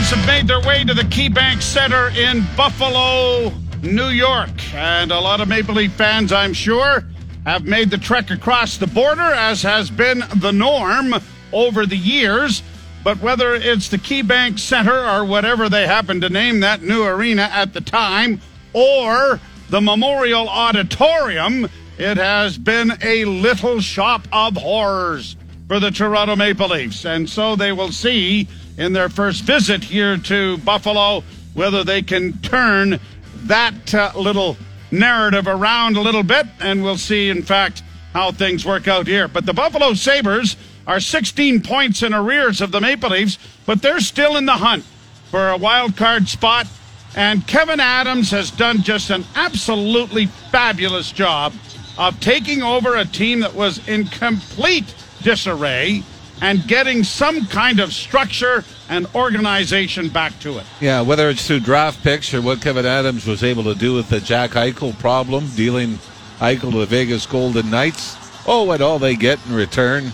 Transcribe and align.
Have 0.00 0.26
made 0.26 0.48
their 0.48 0.60
way 0.62 0.82
to 0.82 0.92
the 0.92 1.02
KeyBank 1.02 1.62
Center 1.62 2.08
in 2.08 2.44
Buffalo, 2.56 3.52
New 3.82 4.08
York. 4.08 4.74
And 4.74 5.12
a 5.12 5.20
lot 5.20 5.40
of 5.40 5.46
Maple 5.46 5.74
Leaf 5.74 5.92
fans, 5.92 6.32
I'm 6.32 6.52
sure, 6.52 7.04
have 7.46 7.64
made 7.64 7.90
the 7.90 7.98
trek 7.98 8.32
across 8.32 8.76
the 8.76 8.88
border, 8.88 9.22
as 9.22 9.62
has 9.62 9.88
been 9.88 10.24
the 10.36 10.50
norm 10.50 11.14
over 11.52 11.86
the 11.86 11.96
years. 11.96 12.64
But 13.04 13.20
whether 13.20 13.54
it's 13.54 13.88
the 13.88 13.98
KeyBank 13.98 14.58
Center 14.58 14.98
or 14.98 15.24
whatever 15.24 15.68
they 15.68 15.86
happen 15.86 16.20
to 16.22 16.28
name 16.28 16.58
that 16.60 16.82
new 16.82 17.04
arena 17.04 17.48
at 17.52 17.72
the 17.72 17.80
time, 17.80 18.40
or 18.72 19.38
the 19.68 19.80
Memorial 19.80 20.48
Auditorium, 20.48 21.68
it 21.98 22.16
has 22.16 22.58
been 22.58 22.94
a 23.02 23.26
little 23.26 23.80
shop 23.80 24.26
of 24.32 24.56
horrors 24.56 25.36
for 25.68 25.78
the 25.78 25.92
Toronto 25.92 26.34
Maple 26.34 26.68
Leafs. 26.68 27.04
And 27.04 27.30
so 27.30 27.54
they 27.54 27.70
will 27.70 27.92
see 27.92 28.48
in 28.80 28.94
their 28.94 29.10
first 29.10 29.44
visit 29.44 29.84
here 29.84 30.16
to 30.16 30.56
Buffalo 30.58 31.22
whether 31.54 31.84
they 31.84 32.02
can 32.02 32.32
turn 32.38 32.98
that 33.44 33.94
uh, 33.94 34.12
little 34.16 34.56
narrative 34.90 35.46
around 35.46 35.96
a 35.96 36.00
little 36.00 36.22
bit. 36.22 36.46
And 36.60 36.82
we'll 36.82 36.96
see, 36.96 37.28
in 37.28 37.42
fact, 37.42 37.82
how 38.12 38.32
things 38.32 38.64
work 38.64 38.88
out 38.88 39.06
here. 39.06 39.28
But 39.28 39.46
the 39.46 39.52
Buffalo 39.52 39.94
Sabres 39.94 40.56
are 40.86 41.00
16 41.00 41.62
points 41.62 42.02
in 42.02 42.14
arrears 42.14 42.60
of 42.60 42.72
the 42.72 42.80
Maple 42.80 43.10
Leafs, 43.10 43.38
but 43.66 43.82
they're 43.82 44.00
still 44.00 44.36
in 44.36 44.46
the 44.46 44.52
hunt 44.52 44.84
for 45.30 45.50
a 45.50 45.56
wild 45.56 45.96
card 45.96 46.28
spot. 46.28 46.66
And 47.14 47.42
Kevyn 47.42 47.78
Adams 47.78 48.30
has 48.30 48.50
done 48.50 48.82
just 48.82 49.10
an 49.10 49.24
absolutely 49.34 50.26
fabulous 50.50 51.12
job 51.12 51.52
of 51.98 52.18
taking 52.20 52.62
over 52.62 52.96
a 52.96 53.04
team 53.04 53.40
that 53.40 53.54
was 53.54 53.86
in 53.88 54.06
complete 54.06 54.94
disarray 55.22 56.02
and 56.40 56.66
getting 56.66 57.04
some 57.04 57.46
kind 57.46 57.80
of 57.80 57.92
structure 57.92 58.64
and 58.88 59.06
organization 59.14 60.08
back 60.08 60.38
to 60.40 60.58
it. 60.58 60.66
Yeah, 60.80 61.00
whether 61.02 61.28
it's 61.28 61.46
through 61.46 61.60
draft 61.60 62.02
picks 62.02 62.32
or 62.34 62.42
what 62.42 62.58
Kevyn 62.58 62.84
Adams 62.84 63.26
was 63.26 63.42
able 63.42 63.64
to 63.64 63.74
do 63.74 63.94
with 63.94 64.08
the 64.08 64.20
Jack 64.20 64.50
Eichel 64.50 64.98
problem, 64.98 65.46
dealing 65.54 65.98
Eichel 66.38 66.72
to 66.72 66.78
the 66.78 66.86
Vegas 66.86 67.26
Golden 67.26 67.70
Knights. 67.70 68.16
Oh, 68.46 68.70
and 68.70 68.82
all 68.82 68.98
they 68.98 69.16
get 69.16 69.44
in 69.46 69.54
return 69.54 70.12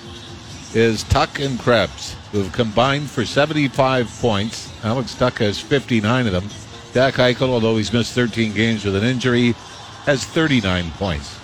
is 0.74 1.04
Tuch 1.04 1.38
and 1.38 1.58
Krebs, 1.58 2.16
who 2.32 2.42
have 2.42 2.52
combined 2.52 3.08
for 3.08 3.24
75 3.24 4.08
points. 4.20 4.72
Alex 4.84 5.14
Tuch 5.14 5.38
has 5.38 5.60
59 5.60 6.26
of 6.26 6.32
them. 6.32 6.48
Jack 6.92 7.14
Eichel, 7.14 7.50
although 7.50 7.76
he's 7.76 7.92
missed 7.92 8.14
13 8.14 8.52
games 8.52 8.84
with 8.84 8.96
an 8.96 9.04
injury, 9.04 9.52
has 10.04 10.24
39 10.24 10.90
points. 10.92 11.38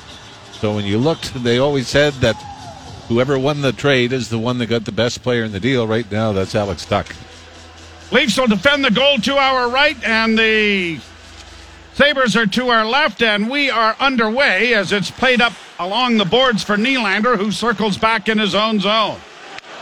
So 0.53 0.75
when 0.75 0.84
you 0.84 0.99
looked, 0.99 1.34
they 1.43 1.59
always 1.59 1.89
said 1.89 2.12
that 2.15 2.37
whoever 3.08 3.39
won 3.39 3.61
the 3.61 3.72
trade 3.72 4.12
is 4.12 4.28
the 4.28 4.39
one 4.39 4.58
that 4.58 4.67
got 4.67 4.84
the 4.84 4.92
best 4.92 5.22
player 5.22 5.45
in 5.45 5.53
the 5.53 5.61
deal. 5.61 5.86
Right 5.86 6.11
now, 6.11 6.33
that's 6.33 6.55
Alex 6.55 6.84
Tuch. 6.84 7.14
Leafs 8.11 8.39
will 8.39 8.47
defend 8.47 8.84
the 8.84 8.91
goal 8.91 9.19
to 9.19 9.36
our 9.36 9.70
right, 9.70 9.97
and 10.05 10.39
the 10.39 11.00
Sabres 11.94 12.36
are 12.36 12.47
to 12.47 12.69
our 12.69 12.84
left, 12.84 13.22
and 13.22 13.50
we 13.50 13.70
are 13.70 13.97
underway 14.00 14.75
as 14.75 14.92
it's 14.92 15.11
played 15.11 15.41
up 15.41 15.53
along 15.78 16.17
the 16.17 16.25
boards 16.25 16.62
for 16.62 16.77
Nylander, 16.77 17.36
who 17.36 17.50
circles 17.50 17.98
back 17.98 18.28
in 18.28 18.39
his 18.39 18.55
own 18.55 18.81
zone. 18.81 19.19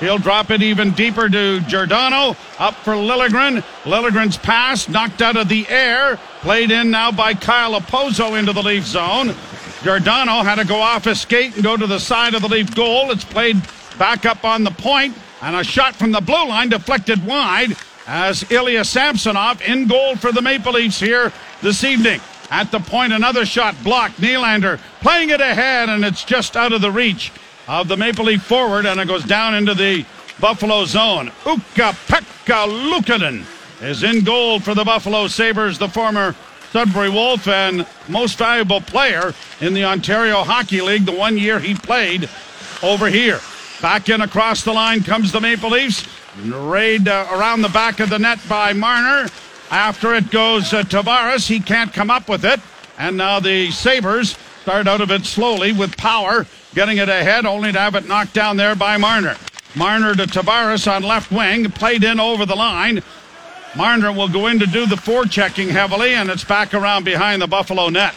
He'll 0.00 0.18
drop 0.18 0.50
it 0.50 0.62
even 0.62 0.92
deeper 0.92 1.28
to 1.28 1.60
Giordano. 1.60 2.34
Up 2.58 2.74
for 2.76 2.94
Liljegren. 2.94 3.62
Liljegren's 3.84 4.38
pass 4.38 4.88
knocked 4.88 5.20
out 5.20 5.36
of 5.36 5.48
the 5.48 5.68
air. 5.68 6.18
Played 6.40 6.70
in 6.70 6.90
now 6.90 7.12
by 7.12 7.34
Kyle 7.34 7.78
Okposo 7.78 8.38
into 8.38 8.54
the 8.54 8.62
Leaf 8.62 8.86
zone. 8.86 9.34
Giordano 9.82 10.42
had 10.42 10.56
to 10.56 10.66
go 10.66 10.80
off 10.80 11.04
his 11.04 11.22
skate 11.22 11.54
and 11.54 11.64
go 11.64 11.76
to 11.76 11.86
the 11.86 11.98
side 11.98 12.34
of 12.34 12.42
the 12.42 12.48
Leaf 12.48 12.74
goal. 12.74 13.10
It's 13.10 13.24
played 13.24 13.56
back 13.98 14.26
up 14.26 14.44
on 14.44 14.62
the 14.62 14.70
point, 14.70 15.16
and 15.40 15.56
a 15.56 15.64
shot 15.64 15.94
from 15.94 16.12
the 16.12 16.20
blue 16.20 16.48
line 16.48 16.68
deflected 16.68 17.24
wide 17.26 17.76
as 18.06 18.50
Ilya 18.50 18.84
Samsonov 18.84 19.62
in 19.62 19.86
goal 19.86 20.16
for 20.16 20.32
the 20.32 20.42
Maple 20.42 20.72
Leafs 20.72 21.00
here 21.00 21.32
this 21.62 21.82
evening. 21.84 22.20
At 22.50 22.70
the 22.70 22.80
point, 22.80 23.12
another 23.12 23.46
shot 23.46 23.74
blocked. 23.82 24.20
Nylander 24.20 24.80
playing 25.00 25.30
it 25.30 25.40
ahead, 25.40 25.88
and 25.88 26.04
it's 26.04 26.24
just 26.24 26.56
out 26.56 26.72
of 26.72 26.80
the 26.82 26.90
reach 26.90 27.32
of 27.68 27.88
the 27.88 27.96
Maple 27.96 28.26
Leaf 28.26 28.42
forward, 28.42 28.84
and 28.84 29.00
it 29.00 29.08
goes 29.08 29.24
down 29.24 29.54
into 29.54 29.72
the 29.72 30.04
Buffalo 30.40 30.84
zone. 30.84 31.30
Ukko-Pekka 31.46 32.66
Luukkonen 32.66 33.44
is 33.82 34.02
in 34.02 34.24
goal 34.24 34.60
for 34.60 34.74
the 34.74 34.84
Buffalo 34.84 35.26
Sabres, 35.26 35.78
the 35.78 35.88
former 35.88 36.34
Sudbury 36.72 37.10
Wolf 37.10 37.48
and 37.48 37.86
most 38.08 38.38
valuable 38.38 38.80
player 38.80 39.34
in 39.60 39.74
the 39.74 39.84
Ontario 39.84 40.42
Hockey 40.44 40.80
League 40.80 41.04
the 41.04 41.12
one 41.12 41.36
year 41.36 41.58
he 41.58 41.74
played 41.74 42.28
over 42.82 43.08
here. 43.08 43.40
Back 43.82 44.08
in 44.08 44.20
across 44.20 44.62
the 44.62 44.72
line 44.72 45.02
comes 45.02 45.32
the 45.32 45.40
Maple 45.40 45.70
Leafs. 45.70 46.06
Raid 46.44 47.08
uh, 47.08 47.26
around 47.32 47.62
the 47.62 47.68
back 47.68 47.98
of 47.98 48.10
the 48.10 48.18
net 48.18 48.38
by 48.48 48.72
Marner. 48.72 49.28
After 49.70 50.14
it 50.14 50.30
goes 50.30 50.72
uh, 50.72 50.82
Tavares. 50.82 51.48
He 51.48 51.60
can't 51.60 51.92
come 51.92 52.10
up 52.10 52.28
with 52.28 52.44
it. 52.44 52.60
And 52.98 53.16
now 53.16 53.40
the 53.40 53.70
Sabres 53.70 54.36
start 54.62 54.86
out 54.86 55.00
of 55.00 55.10
it 55.10 55.24
slowly 55.24 55.72
with 55.72 55.96
power, 55.96 56.46
getting 56.74 56.98
it 56.98 57.08
ahead, 57.08 57.46
only 57.46 57.72
to 57.72 57.78
have 57.78 57.94
it 57.94 58.06
knocked 58.06 58.34
down 58.34 58.56
there 58.56 58.74
by 58.76 58.96
Marner. 58.96 59.36
Marner 59.74 60.14
to 60.14 60.26
Tavares 60.26 60.90
on 60.90 61.02
left 61.02 61.32
wing, 61.32 61.70
played 61.70 62.04
in 62.04 62.20
over 62.20 62.44
the 62.44 62.56
line. 62.56 63.02
Marner 63.76 64.12
will 64.12 64.28
go 64.28 64.48
in 64.48 64.58
to 64.58 64.66
do 64.66 64.84
the 64.86 64.96
forechecking 64.96 65.68
heavily, 65.68 66.14
and 66.14 66.28
it's 66.28 66.44
back 66.44 66.74
around 66.74 67.04
behind 67.04 67.40
the 67.40 67.46
Buffalo 67.46 67.88
net. 67.88 68.14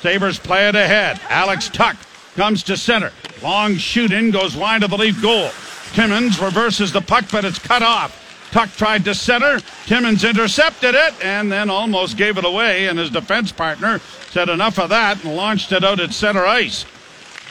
Sabres 0.00 0.38
play 0.38 0.68
it 0.68 0.74
ahead. 0.74 1.20
Alex 1.28 1.68
Tuch 1.68 1.96
comes 2.34 2.62
to 2.64 2.76
center. 2.76 3.12
Long 3.42 3.76
shooting 3.76 4.30
goes 4.30 4.56
wide 4.56 4.82
of 4.82 4.90
the 4.90 4.98
Leaf 4.98 5.20
goal. 5.22 5.50
Timmins 5.92 6.40
reverses 6.40 6.92
the 6.92 7.00
puck, 7.00 7.24
but 7.30 7.44
it's 7.44 7.58
cut 7.58 7.82
off. 7.82 8.50
Tuch 8.50 8.76
tried 8.76 9.04
to 9.04 9.14
center. 9.14 9.60
Timmins 9.86 10.24
intercepted 10.24 10.94
it 10.94 11.14
and 11.24 11.50
then 11.50 11.70
almost 11.70 12.16
gave 12.16 12.36
it 12.36 12.44
away, 12.44 12.88
and 12.88 12.98
his 12.98 13.10
defense 13.10 13.52
partner 13.52 14.00
said 14.30 14.48
enough 14.48 14.78
of 14.78 14.88
that 14.90 15.22
and 15.24 15.36
launched 15.36 15.70
it 15.72 15.84
out 15.84 16.00
at 16.00 16.12
center 16.12 16.44
ice. 16.44 16.84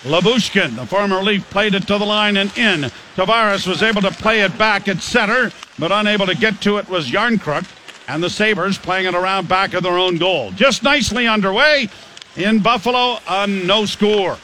Lyubushkin, 0.04 0.76
the 0.76 0.86
former 0.86 1.22
Leaf, 1.24 1.50
played 1.50 1.74
it 1.74 1.88
to 1.88 1.98
the 1.98 2.06
line 2.06 2.38
and 2.38 2.56
in. 2.58 2.82
Tavares 3.16 3.68
was 3.68 3.82
able 3.82 4.02
to 4.02 4.12
play 4.12 4.42
it 4.42 4.58
back 4.58 4.88
at 4.88 5.02
center, 5.02 5.52
but 5.80 5.92
unable 5.92 6.26
to 6.28 6.36
get 6.36 6.62
to 6.62 6.78
it 6.78 6.88
was 6.88 7.08
Jarnkrok, 7.08 7.66
and 8.08 8.24
the 8.24 8.30
Sabres 8.30 8.78
playing 8.78 9.06
it 9.06 9.16
around 9.16 9.48
back 9.50 9.74
of 9.74 9.84
their 9.84 9.98
own 9.98 10.18
goal. 10.18 10.52
Just 10.52 10.84
nicely 10.84 11.28
underway 11.28 11.90
in 12.36 12.60
Buffalo, 12.60 13.18
a 13.28 13.48
no 13.48 13.86
score. 13.86 14.38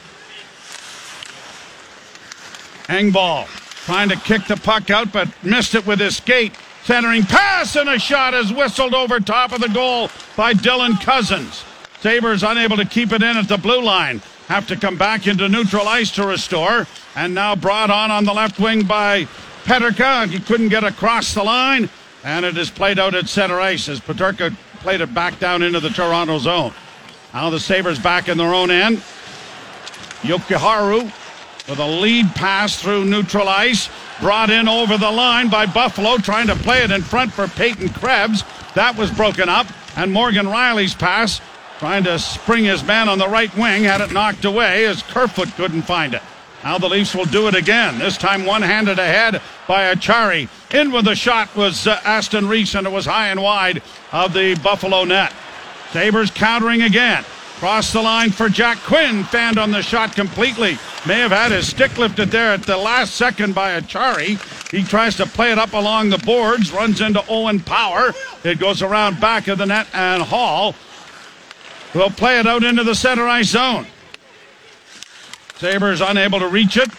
Engvall 2.88 3.46
trying 3.86 4.08
to 4.08 4.16
kick 4.16 4.46
the 4.46 4.56
puck 4.56 4.90
out, 4.90 5.12
but 5.12 5.28
missed 5.42 5.74
it 5.74 5.86
with 5.86 6.00
his 6.00 6.16
skate. 6.16 6.54
Centering 6.84 7.22
pass 7.22 7.76
and 7.76 7.88
a 7.88 7.98
shot 7.98 8.34
is 8.34 8.52
whistled 8.52 8.92
over 8.92 9.20
top 9.20 9.52
of 9.52 9.60
the 9.60 9.68
goal 9.68 10.10
by 10.36 10.52
Dylan 10.52 11.00
Cozens. 11.02 11.64
Sabres 12.00 12.42
unable 12.42 12.76
to 12.76 12.84
keep 12.84 13.12
it 13.12 13.22
in 13.22 13.36
at 13.36 13.48
the 13.48 13.56
blue 13.56 13.80
line. 13.80 14.20
Have 14.48 14.66
to 14.68 14.76
come 14.76 14.96
back 14.98 15.26
into 15.26 15.48
neutral 15.48 15.88
ice 15.88 16.10
to 16.12 16.26
restore. 16.26 16.86
And 17.16 17.34
now 17.34 17.56
brought 17.56 17.90
on 17.90 18.10
on 18.10 18.24
the 18.24 18.32
left 18.32 18.58
wing 18.58 18.84
by 18.84 19.24
Peterka. 19.64 20.28
He 20.28 20.38
couldn't 20.38 20.68
get 20.68 20.84
across 20.84 21.32
the 21.34 21.42
line. 21.42 21.88
And 22.24 22.44
it 22.44 22.56
is 22.56 22.70
played 22.70 22.98
out 22.98 23.14
at 23.14 23.28
center 23.28 23.60
ice 23.60 23.88
as 23.88 24.00
Peterka 24.00 24.54
played 24.80 25.00
it 25.00 25.14
back 25.14 25.38
down 25.38 25.62
into 25.62 25.80
the 25.80 25.90
Toronto 25.90 26.38
zone. 26.38 26.72
Now 27.32 27.50
the 27.50 27.60
Sabres 27.60 27.98
back 27.98 28.28
in 28.28 28.38
their 28.38 28.54
own 28.54 28.70
end. 28.70 28.98
Jokiharju 30.22 31.10
with 31.68 31.78
a 31.78 31.86
lead 31.86 32.26
pass 32.34 32.80
through 32.80 33.04
neutral 33.04 33.48
ice. 33.48 33.88
Brought 34.20 34.50
in 34.50 34.68
over 34.68 34.96
the 34.96 35.10
line 35.10 35.48
by 35.48 35.66
Buffalo, 35.66 36.18
trying 36.18 36.46
to 36.46 36.54
play 36.56 36.82
it 36.82 36.90
in 36.90 37.02
front 37.02 37.32
for 37.32 37.48
Peyton 37.48 37.88
Krebs. 37.88 38.44
That 38.74 38.96
was 38.96 39.10
broken 39.10 39.48
up. 39.48 39.66
And 39.96 40.12
Morgan 40.12 40.46
Rielly's 40.46 40.94
pass, 40.94 41.40
trying 41.78 42.04
to 42.04 42.18
spring 42.18 42.64
his 42.64 42.84
man 42.84 43.08
on 43.08 43.18
the 43.18 43.28
right 43.28 43.54
wing, 43.56 43.84
had 43.84 44.00
it 44.00 44.12
knocked 44.12 44.44
away 44.44 44.86
as 44.86 45.02
Kerfoot 45.02 45.54
couldn't 45.56 45.82
find 45.82 46.14
it. 46.14 46.22
Now 46.62 46.78
the 46.78 46.88
Leafs 46.88 47.14
will 47.14 47.26
do 47.26 47.46
it 47.46 47.54
again. 47.54 47.98
This 47.98 48.16
time 48.16 48.46
one 48.46 48.62
handed 48.62 48.98
ahead 48.98 49.42
by 49.68 49.94
Acciari. 49.94 50.48
In 50.72 50.92
with 50.92 51.04
the 51.04 51.14
shot 51.14 51.54
was 51.54 51.86
uh, 51.86 52.00
Aston 52.04 52.48
Reese, 52.48 52.74
and 52.74 52.86
it 52.86 52.90
was 52.90 53.04
high 53.04 53.28
and 53.28 53.42
wide 53.42 53.82
of 54.12 54.32
the 54.32 54.54
Buffalo 54.62 55.04
net. 55.04 55.32
Sabres 55.92 56.30
countering 56.30 56.82
again. 56.82 57.22
Cross 57.58 57.92
the 57.92 58.02
line 58.02 58.30
for 58.30 58.48
Jack 58.48 58.78
Quinn. 58.78 59.24
Fanned 59.24 59.58
on 59.58 59.70
the 59.70 59.82
shot 59.82 60.14
completely. 60.14 60.78
May 61.06 61.20
have 61.20 61.30
had 61.30 61.52
his 61.52 61.68
stick 61.68 61.96
lifted 61.98 62.30
there 62.30 62.52
at 62.52 62.62
the 62.62 62.76
last 62.76 63.14
second 63.14 63.54
by 63.54 63.78
Acciari. 63.78 64.40
He 64.70 64.82
tries 64.82 65.16
to 65.16 65.26
play 65.26 65.52
it 65.52 65.58
up 65.58 65.72
along 65.74 66.10
the 66.10 66.18
boards, 66.18 66.72
runs 66.72 67.00
into 67.00 67.24
Owen 67.28 67.60
Power. 67.60 68.12
It 68.42 68.58
goes 68.58 68.82
around 68.82 69.20
back 69.20 69.48
of 69.48 69.58
the 69.58 69.66
net, 69.66 69.86
and 69.92 70.22
Hall 70.22 70.74
will 71.94 72.10
play 72.10 72.38
it 72.38 72.46
out 72.46 72.64
into 72.64 72.84
the 72.84 72.94
center 72.94 73.26
ice 73.26 73.48
zone. 73.48 73.86
Sabres 75.56 76.00
unable 76.00 76.40
to 76.40 76.48
reach 76.48 76.76
it. 76.76 76.90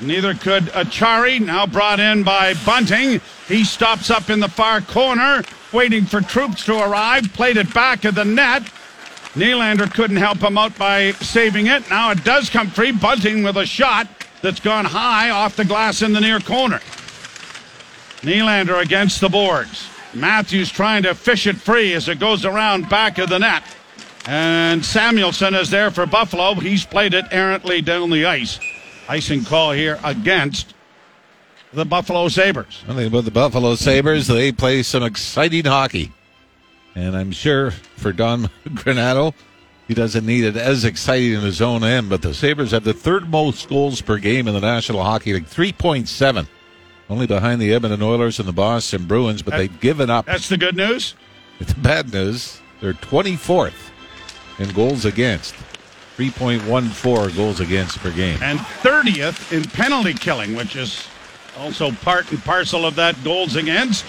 Neither 0.00 0.34
could 0.34 0.64
Acciari, 0.66 1.40
now 1.40 1.66
brought 1.66 1.98
in 1.98 2.22
by 2.22 2.54
Bunting. 2.64 3.20
He 3.48 3.64
stops 3.64 4.10
up 4.10 4.30
in 4.30 4.38
the 4.38 4.48
far 4.48 4.80
corner, 4.80 5.42
waiting 5.72 6.04
for 6.04 6.20
troops 6.20 6.64
to 6.66 6.78
arrive. 6.78 7.32
Played 7.32 7.56
it 7.56 7.74
back 7.74 8.04
of 8.04 8.14
the 8.14 8.24
net. 8.24 8.62
Nylander 9.34 9.92
couldn't 9.92 10.16
help 10.16 10.38
him 10.38 10.56
out 10.56 10.76
by 10.78 11.12
saving 11.12 11.66
it. 11.66 11.88
Now 11.90 12.10
it 12.12 12.22
does 12.24 12.48
come 12.48 12.68
free. 12.68 12.92
Bunting 12.92 13.42
with 13.42 13.56
a 13.56 13.66
shot 13.66 14.06
that's 14.40 14.60
gone 14.60 14.84
high 14.84 15.30
off 15.30 15.56
the 15.56 15.64
glass 15.64 16.02
in 16.02 16.12
the 16.12 16.20
near 16.20 16.38
corner. 16.38 16.80
Nylander 18.22 18.80
against 18.80 19.20
the 19.20 19.28
boards. 19.28 19.88
Matthews 20.14 20.70
trying 20.70 21.02
to 21.04 21.14
fish 21.14 21.46
it 21.46 21.56
free 21.56 21.92
as 21.94 22.08
it 22.08 22.18
goes 22.18 22.44
around 22.44 22.88
back 22.88 23.18
of 23.18 23.28
the 23.28 23.38
net. 23.38 23.62
And 24.26 24.82
Samuelsson 24.82 25.58
is 25.58 25.70
there 25.70 25.90
for 25.90 26.06
Buffalo. 26.06 26.54
He's 26.54 26.84
played 26.84 27.14
it 27.14 27.24
errantly 27.30 27.80
down 27.80 28.10
the 28.10 28.26
ice. 28.26 28.58
Icing 29.08 29.44
call 29.44 29.72
here 29.72 29.98
against 30.04 30.74
the 31.72 31.84
Buffalo 31.84 32.28
Sabres. 32.28 32.82
One 32.86 32.96
thing 32.96 33.06
about 33.06 33.24
the 33.24 33.30
Buffalo 33.30 33.74
Sabres, 33.74 34.26
they 34.26 34.52
play 34.52 34.82
some 34.82 35.02
exciting 35.02 35.64
hockey. 35.64 36.12
And 36.94 37.16
I'm 37.16 37.32
sure 37.32 37.70
for 37.70 38.12
Don 38.12 38.50
Granato, 38.68 39.34
he 39.86 39.94
doesn't 39.94 40.26
need 40.26 40.44
it 40.44 40.56
as 40.56 40.84
exciting 40.84 41.32
in 41.32 41.40
his 41.40 41.62
own 41.62 41.84
end, 41.84 42.10
but 42.10 42.20
the 42.20 42.34
Sabres 42.34 42.72
have 42.72 42.84
the 42.84 42.92
third 42.92 43.30
most 43.30 43.68
goals 43.68 44.02
per 44.02 44.18
game 44.18 44.46
in 44.48 44.54
the 44.54 44.60
National 44.60 45.02
Hockey 45.02 45.32
League, 45.32 45.46
3.7. 45.46 46.46
Only 47.10 47.26
behind 47.26 47.60
the 47.60 47.72
Edmonton 47.72 48.02
Oilers 48.02 48.38
and 48.38 48.46
the 48.46 48.52
Boston 48.52 49.06
Bruins, 49.06 49.42
but 49.42 49.56
they've 49.56 49.80
given 49.80 50.10
up. 50.10 50.26
That's 50.26 50.48
the 50.48 50.58
good 50.58 50.76
news. 50.76 51.14
The 51.58 51.74
bad 51.74 52.12
news, 52.12 52.60
they're 52.80 52.94
24th 52.94 53.90
in 54.60 54.68
goals 54.68 55.04
against. 55.04 55.56
3.14 56.16 57.36
goals 57.36 57.58
against 57.58 57.98
per 57.98 58.12
game. 58.12 58.38
And 58.40 58.60
30th 58.60 59.52
in 59.52 59.64
penalty 59.64 60.14
killing, 60.14 60.54
which 60.54 60.76
is 60.76 61.08
also 61.56 61.90
part 61.90 62.30
and 62.30 62.40
parcel 62.44 62.86
of 62.86 62.94
that 62.94 63.22
goals 63.24 63.56
against. 63.56 64.04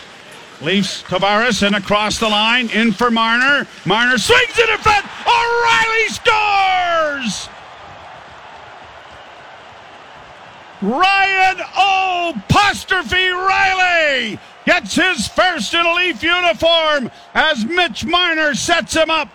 Leafs 0.62 1.02
Tavares 1.04 1.66
and 1.66 1.76
across 1.76 2.20
the 2.20 2.28
line, 2.30 2.70
in 2.70 2.92
for 2.92 3.10
Marner. 3.10 3.66
Marner 3.86 4.18
swings 4.18 4.60
it 4.60 4.70
in 4.70 4.78
front. 4.78 5.06
O'Reilly 5.26 6.08
scores! 6.10 7.50
Ryan 10.82 11.60
O'Postrophe 11.78 13.30
Riley 13.30 14.40
gets 14.66 14.96
his 14.96 15.28
first 15.28 15.74
in 15.74 15.86
a 15.86 15.94
Leaf 15.94 16.24
uniform 16.24 17.12
as 17.34 17.66
Mitch 17.66 18.06
Marner 18.06 18.56
sets 18.56 18.94
him 18.94 19.10
up. 19.10 19.30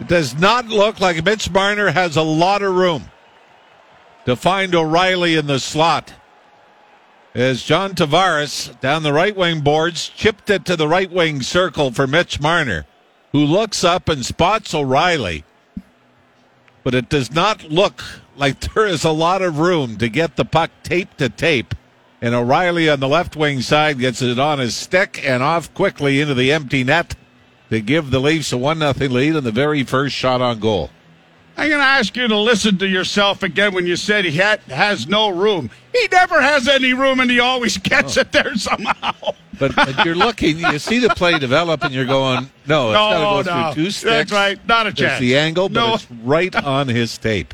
It 0.00 0.08
does 0.08 0.36
not 0.36 0.66
look 0.66 1.00
like 1.00 1.24
Mitch 1.24 1.50
Marner 1.50 1.90
has 1.90 2.16
a 2.16 2.22
lot 2.22 2.62
of 2.62 2.74
room 2.74 3.10
to 4.24 4.34
find 4.34 4.74
O'Reilly 4.74 5.36
in 5.36 5.46
the 5.46 5.60
slot. 5.60 6.14
As 7.34 7.62
John 7.62 7.94
Tavares 7.94 8.78
down 8.80 9.02
the 9.04 9.12
right 9.12 9.36
wing 9.36 9.60
boards 9.60 10.08
chipped 10.08 10.50
it 10.50 10.64
to 10.64 10.76
the 10.76 10.88
right 10.88 11.10
wing 11.10 11.42
circle 11.42 11.92
for 11.92 12.06
Mitch 12.06 12.40
Marner, 12.40 12.86
who 13.32 13.44
looks 13.44 13.84
up 13.84 14.08
and 14.08 14.24
spots 14.26 14.74
O'Reilly. 14.74 15.44
But 16.84 16.94
it 16.94 17.08
does 17.08 17.32
not 17.32 17.64
look 17.64 18.02
like 18.36 18.60
there 18.60 18.86
is 18.86 19.04
a 19.04 19.10
lot 19.10 19.42
of 19.42 19.58
room 19.58 19.96
to 19.98 20.08
get 20.08 20.36
the 20.36 20.44
puck 20.44 20.70
tape 20.82 21.16
to 21.16 21.28
tape. 21.28 21.74
And 22.20 22.34
O'Reilly 22.34 22.88
on 22.88 23.00
the 23.00 23.08
left 23.08 23.36
wing 23.36 23.60
side 23.60 23.98
gets 23.98 24.22
it 24.22 24.38
on 24.38 24.58
his 24.58 24.74
stick 24.74 25.20
and 25.24 25.42
off 25.42 25.72
quickly 25.74 26.20
into 26.20 26.34
the 26.34 26.52
empty 26.52 26.82
net 26.84 27.14
to 27.70 27.80
give 27.80 28.10
the 28.10 28.20
Leafs 28.20 28.52
a 28.52 28.58
1 28.58 28.78
0 28.78 28.92
lead 29.10 29.36
on 29.36 29.44
the 29.44 29.52
very 29.52 29.82
first 29.84 30.14
shot 30.14 30.40
on 30.40 30.58
goal. 30.58 30.90
I'm 31.58 31.68
going 31.68 31.80
to 31.80 31.86
ask 31.86 32.16
you 32.16 32.28
to 32.28 32.36
listen 32.36 32.78
to 32.78 32.86
yourself 32.86 33.42
again 33.42 33.74
when 33.74 33.84
you 33.84 33.96
said 33.96 34.24
he 34.24 34.30
had, 34.30 34.60
has 34.60 35.08
no 35.08 35.28
room. 35.28 35.70
He 35.92 36.06
never 36.12 36.40
has 36.40 36.68
any 36.68 36.94
room 36.94 37.18
and 37.18 37.28
he 37.28 37.40
always 37.40 37.76
gets 37.78 38.16
oh. 38.16 38.20
it 38.20 38.30
there 38.30 38.54
somehow. 38.54 39.34
But, 39.58 39.74
but, 39.74 40.04
you're 40.04 40.14
looking, 40.14 40.60
you 40.60 40.78
see 40.78 41.00
the 41.00 41.08
play 41.08 41.36
develop 41.36 41.82
and 41.82 41.92
you're 41.92 42.06
going, 42.06 42.48
no, 42.68 42.90
it's 42.90 42.94
no, 42.94 42.94
got 42.94 43.42
to 43.42 43.50
go 43.50 43.56
no. 43.56 43.72
through 43.72 43.84
two 43.84 43.90
sticks. 43.90 44.30
That's 44.30 44.32
right, 44.32 44.68
not 44.68 44.86
a 44.86 44.92
chance. 44.92 45.14
It's 45.14 45.20
the 45.20 45.36
angle, 45.36 45.68
but 45.68 45.84
no. 45.84 45.94
it's 45.94 46.08
right 46.22 46.54
on 46.54 46.86
his 46.86 47.18
tape. 47.18 47.52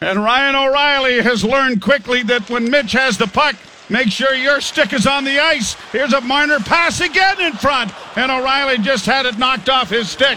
And 0.00 0.22
Ryan 0.22 0.54
O'Reilly 0.54 1.20
has 1.20 1.42
learned 1.42 1.82
quickly 1.82 2.22
that 2.22 2.48
when 2.48 2.70
Mitch 2.70 2.92
has 2.92 3.18
the 3.18 3.26
puck, 3.26 3.56
Make 3.90 4.10
sure 4.10 4.34
your 4.34 4.60
stick 4.60 4.92
is 4.92 5.06
on 5.06 5.24
the 5.24 5.38
ice. 5.38 5.72
Here's 5.92 6.12
a 6.12 6.20
minor 6.20 6.58
pass 6.58 7.00
again 7.00 7.40
in 7.40 7.54
front. 7.54 7.90
And 8.18 8.30
O'Reilly 8.30 8.76
just 8.76 9.06
had 9.06 9.24
it 9.24 9.38
knocked 9.38 9.70
off 9.70 9.88
his 9.88 10.10
stick. 10.10 10.36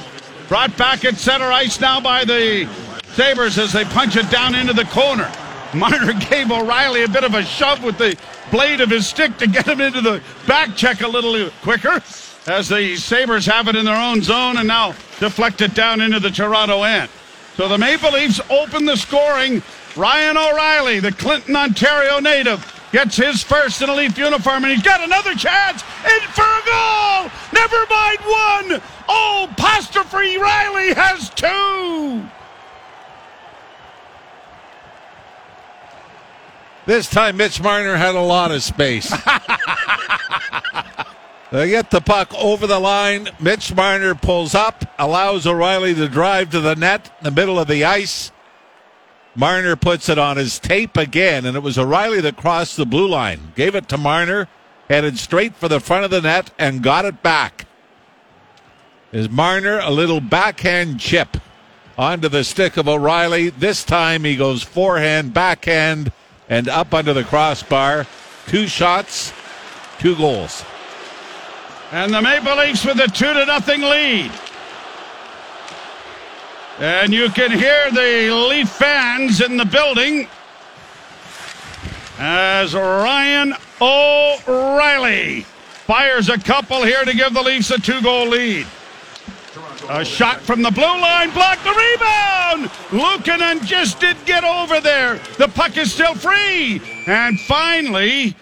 Brought 0.51 0.75
back 0.75 1.05
at 1.05 1.15
center 1.15 1.49
ice 1.49 1.79
now 1.79 2.01
by 2.01 2.25
the 2.25 2.67
Sabres 3.13 3.57
as 3.57 3.71
they 3.71 3.85
punch 3.85 4.17
it 4.17 4.29
down 4.29 4.53
into 4.53 4.73
the 4.73 4.83
corner. 4.83 5.31
Marner 5.73 6.11
gave 6.29 6.51
O'Reilly 6.51 7.03
a 7.03 7.07
bit 7.07 7.23
of 7.23 7.35
a 7.35 7.41
shove 7.41 7.81
with 7.81 7.97
the 7.97 8.17
blade 8.51 8.81
of 8.81 8.89
his 8.89 9.07
stick 9.07 9.37
to 9.37 9.47
get 9.47 9.65
him 9.65 9.79
into 9.79 10.01
the 10.01 10.21
back 10.47 10.75
check 10.75 10.99
a 10.99 11.07
little 11.07 11.49
quicker 11.61 12.03
as 12.47 12.67
the 12.67 12.97
Sabres 12.97 13.45
have 13.45 13.69
it 13.69 13.77
in 13.77 13.85
their 13.85 13.95
own 13.95 14.21
zone 14.21 14.57
and 14.57 14.67
now 14.67 14.93
deflect 15.21 15.61
it 15.61 15.73
down 15.73 16.01
into 16.01 16.19
the 16.19 16.29
Toronto 16.29 16.83
end. 16.83 17.09
So 17.55 17.69
the 17.69 17.77
Maple 17.77 18.11
Leafs 18.11 18.41
open 18.49 18.83
the 18.83 18.97
scoring. 18.97 19.63
Ryan 19.95 20.35
O'Reilly, 20.35 20.99
the 20.99 21.13
Clinton, 21.13 21.55
Ontario 21.55 22.19
native, 22.19 22.59
gets 22.91 23.15
his 23.15 23.43
first 23.43 23.81
in 23.81 23.89
a 23.89 23.93
Leaf 23.93 24.17
uniform, 24.17 24.63
and 24.63 24.73
he's 24.73 24.83
got 24.83 25.01
another 25.01 25.33
chance 25.33 25.83
in 26.03 26.21
for 26.29 26.43
a 26.43 26.61
goal. 26.65 27.31
Never 27.53 27.85
mind 27.89 28.19
one. 28.19 28.81
Oh, 29.07 29.47
Apostrophe 29.51 30.37
Riley 30.37 30.93
has 30.93 31.29
two. 31.29 32.27
This 36.85 37.09
time, 37.09 37.37
Mitch 37.37 37.61
Marner 37.61 37.95
had 37.95 38.15
a 38.15 38.21
lot 38.21 38.51
of 38.51 38.63
space. 38.63 39.09
they 41.51 41.69
get 41.69 41.91
the 41.91 42.01
puck 42.01 42.33
over 42.33 42.65
the 42.65 42.79
line. 42.79 43.29
Mitch 43.39 43.73
Marner 43.73 44.15
pulls 44.15 44.55
up, 44.55 44.83
allows 44.97 45.45
O'Reilly 45.45 45.93
to 45.93 46.09
drive 46.09 46.49
to 46.49 46.59
the 46.59 46.75
net 46.75 47.11
in 47.19 47.25
the 47.25 47.31
middle 47.31 47.59
of 47.59 47.67
the 47.67 47.85
ice. 47.85 48.31
Marner 49.35 49.75
puts 49.75 50.09
it 50.09 50.17
on 50.19 50.37
his 50.37 50.59
tape 50.59 50.97
again, 50.97 51.45
and 51.45 51.55
it 51.55 51.61
was 51.61 51.77
O'Reilly 51.77 52.21
that 52.21 52.35
crossed 52.35 52.75
the 52.75 52.85
blue 52.85 53.07
line. 53.07 53.53
Gave 53.55 53.75
it 53.75 53.87
to 53.89 53.97
Marner, 53.97 54.47
headed 54.89 55.17
straight 55.17 55.55
for 55.55 55.69
the 55.69 55.79
front 55.79 56.03
of 56.03 56.11
the 56.11 56.21
net, 56.21 56.51
and 56.59 56.83
got 56.83 57.05
it 57.05 57.23
back. 57.23 57.65
Is 59.11 59.29
Marner 59.29 59.79
a 59.79 59.89
little 59.89 60.19
backhand 60.19 60.99
chip 60.99 61.37
onto 61.97 62.27
the 62.27 62.43
stick 62.43 62.77
of 62.77 62.87
O'Reilly? 62.87 63.49
This 63.49 63.83
time 63.83 64.23
he 64.23 64.35
goes 64.35 64.63
forehand, 64.63 65.33
backhand, 65.33 66.11
and 66.49 66.67
up 66.67 66.93
under 66.93 67.13
the 67.13 67.23
crossbar. 67.23 68.05
Two 68.47 68.67
shots, 68.67 69.31
two 69.99 70.15
goals. 70.15 70.65
And 71.91 72.13
the 72.13 72.21
Maple 72.21 72.55
Leafs 72.57 72.85
with 72.85 72.99
a 72.99 73.07
two 73.07 73.33
to 73.33 73.45
nothing 73.45 73.81
lead. 73.81 74.31
And 76.81 77.13
you 77.13 77.29
can 77.29 77.51
hear 77.51 77.91
the 77.91 78.33
Leaf 78.49 78.67
fans 78.67 79.39
in 79.39 79.55
the 79.55 79.65
building 79.65 80.27
as 82.17 82.73
Ryan 82.73 83.53
O'Reilly 83.79 85.41
fires 85.85 86.29
a 86.29 86.39
couple 86.39 86.81
here 86.81 87.05
to 87.05 87.13
give 87.13 87.35
the 87.35 87.41
Leafs 87.43 87.69
a 87.69 87.79
two 87.79 88.01
goal 88.01 88.29
lead. 88.29 88.65
A 89.89 90.03
shot 90.03 90.41
from 90.41 90.63
the 90.63 90.71
blue 90.71 90.81
line, 90.81 91.29
blocked 91.29 91.63
the 91.63 91.69
rebound. 91.69 92.71
Luukkonen 92.89 93.63
just 93.63 93.99
did 93.99 94.17
get 94.25 94.43
over 94.43 94.81
there. 94.81 95.19
The 95.37 95.49
puck 95.49 95.77
is 95.77 95.93
still 95.93 96.15
free. 96.15 96.81
And 97.05 97.39
finally, 97.41 98.35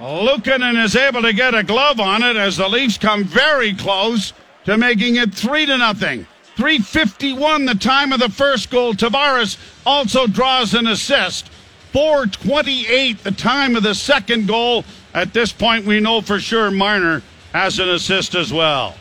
Luukkonen 0.00 0.82
is 0.82 0.96
able 0.96 1.22
to 1.22 1.32
get 1.32 1.54
a 1.54 1.62
glove 1.62 2.00
on 2.00 2.24
it 2.24 2.34
as 2.34 2.56
the 2.56 2.68
Leafs 2.68 2.98
come 2.98 3.22
very 3.22 3.72
close 3.72 4.32
to 4.64 4.76
making 4.76 5.14
it 5.14 5.32
three 5.32 5.64
to 5.64 5.78
nothing. 5.78 6.26
351 6.56 7.66
the 7.66 7.74
time 7.74 8.12
of 8.12 8.20
the 8.20 8.28
first 8.28 8.70
goal. 8.70 8.94
Tavares 8.94 9.58
also 9.84 10.26
draws 10.26 10.74
an 10.74 10.86
assist. 10.86 11.48
428 11.92 13.22
the 13.22 13.32
time 13.32 13.76
of 13.76 13.82
the 13.82 13.94
second 13.94 14.48
goal. 14.48 14.84
At 15.12 15.32
this 15.32 15.52
point, 15.52 15.84
we 15.84 16.00
know 16.00 16.20
for 16.20 16.40
sure 16.40 16.70
Marner 16.70 17.22
has 17.52 17.78
an 17.78 17.88
assist 17.88 18.34
as 18.34 18.52
well. 18.52 18.96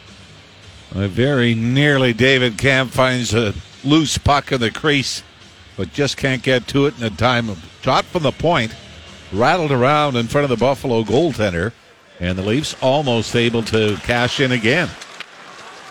very 0.92 1.56
nearly 1.56 2.14
David 2.14 2.58
Kämpf 2.58 2.90
finds 2.90 3.34
a 3.34 3.54
loose 3.84 4.18
puck 4.18 4.52
in 4.52 4.62
the 4.62 4.72
crease, 4.72 5.24
but 5.76 5.92
just 5.92 6.18
can't 6.18 6.44
get 6.44 6.68
to 6.68 6.86
it 6.86 6.94
in 6.96 7.02
the 7.02 7.10
time. 7.10 7.50
Of, 7.50 7.80
shot 7.82 8.06
from 8.06 8.24
the 8.24 8.32
point, 8.32 8.76
rattled 9.32 9.72
around 9.72 10.16
in 10.16 10.28
front 10.28 10.44
of 10.44 10.50
the 10.50 10.64
Buffalo 10.64 11.04
goaltender, 11.04 11.72
and 12.20 12.38
the 12.38 12.44
Leafs 12.44 12.76
almost 12.82 13.36
able 13.36 13.64
to 13.64 13.98
cash 14.04 14.40
in 14.40 14.52
again. 14.52 14.90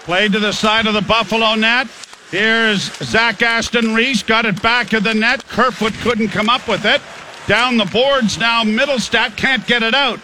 Played 0.05 0.33
to 0.33 0.41
the 0.41 0.53
side 0.53 0.87
of 0.87 0.95
the 0.95 1.01
Buffalo 1.01 1.55
net. 1.55 1.87
Here's 2.33 2.93
Zach 3.05 3.41
Aston 3.41 3.95
Reese. 3.95 4.25
Got 4.25 4.47
it 4.47 4.61
back 4.61 4.93
of 4.95 5.05
the 5.05 5.15
net. 5.15 5.47
Kerfoot 5.47 5.93
couldn't 5.95 6.29
come 6.29 6.49
up 6.49 6.67
with 6.67 6.85
it. 6.85 7.01
Down 7.47 7.77
the 7.77 7.85
boards 7.85 8.37
now. 8.37 8.65
Mittelstadt 8.65 9.37
can't 9.37 9.65
get 9.65 9.85
it 9.85 9.95
out. 9.95 10.19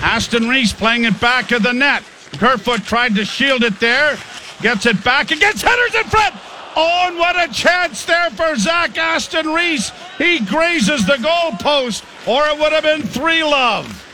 Aston 0.00 0.48
Reese 0.48 0.72
playing 0.72 1.04
it 1.04 1.20
back 1.20 1.52
of 1.52 1.62
the 1.62 1.72
net. 1.72 2.04
Kerfoot 2.38 2.84
tried 2.84 3.14
to 3.16 3.24
shield 3.26 3.64
it 3.64 3.78
there. 3.80 4.16
Gets 4.62 4.86
it 4.86 5.04
back 5.04 5.30
against 5.30 5.62
headers 5.62 5.94
in 5.94 6.04
front. 6.04 6.34
Oh, 6.74 7.08
and 7.08 7.18
what 7.18 7.36
a 7.36 7.52
chance 7.52 8.06
there 8.06 8.30
for 8.30 8.56
Zach 8.56 8.96
Aston 8.96 9.52
Reese. 9.52 9.90
He 10.16 10.40
grazes 10.40 11.04
the 11.06 11.16
goalpost, 11.16 12.02
or 12.26 12.46
it 12.46 12.58
would 12.58 12.72
have 12.72 12.84
been 12.84 13.02
three 13.02 13.44
love. 13.44 14.07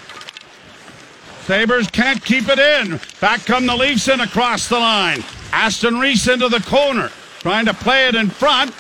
Sabres 1.47 1.89
can't 1.89 2.25
keep 2.25 2.49
it 2.49 2.59
in. 2.59 2.99
Back 3.21 3.45
come 3.45 3.67
the 3.67 3.77
Leafs 3.77 4.09
in 4.09 4.21
across 4.21 4.69
the 4.69 4.79
line. 4.79 5.23
Aston 5.53 5.99
Reese 5.99 6.27
into 6.27 6.49
the 6.49 6.61
corner, 6.61 7.11
trying 7.41 7.67
to 7.67 7.75
play 7.75 8.09
it 8.09 8.15
in 8.15 8.31
front. 8.31 8.71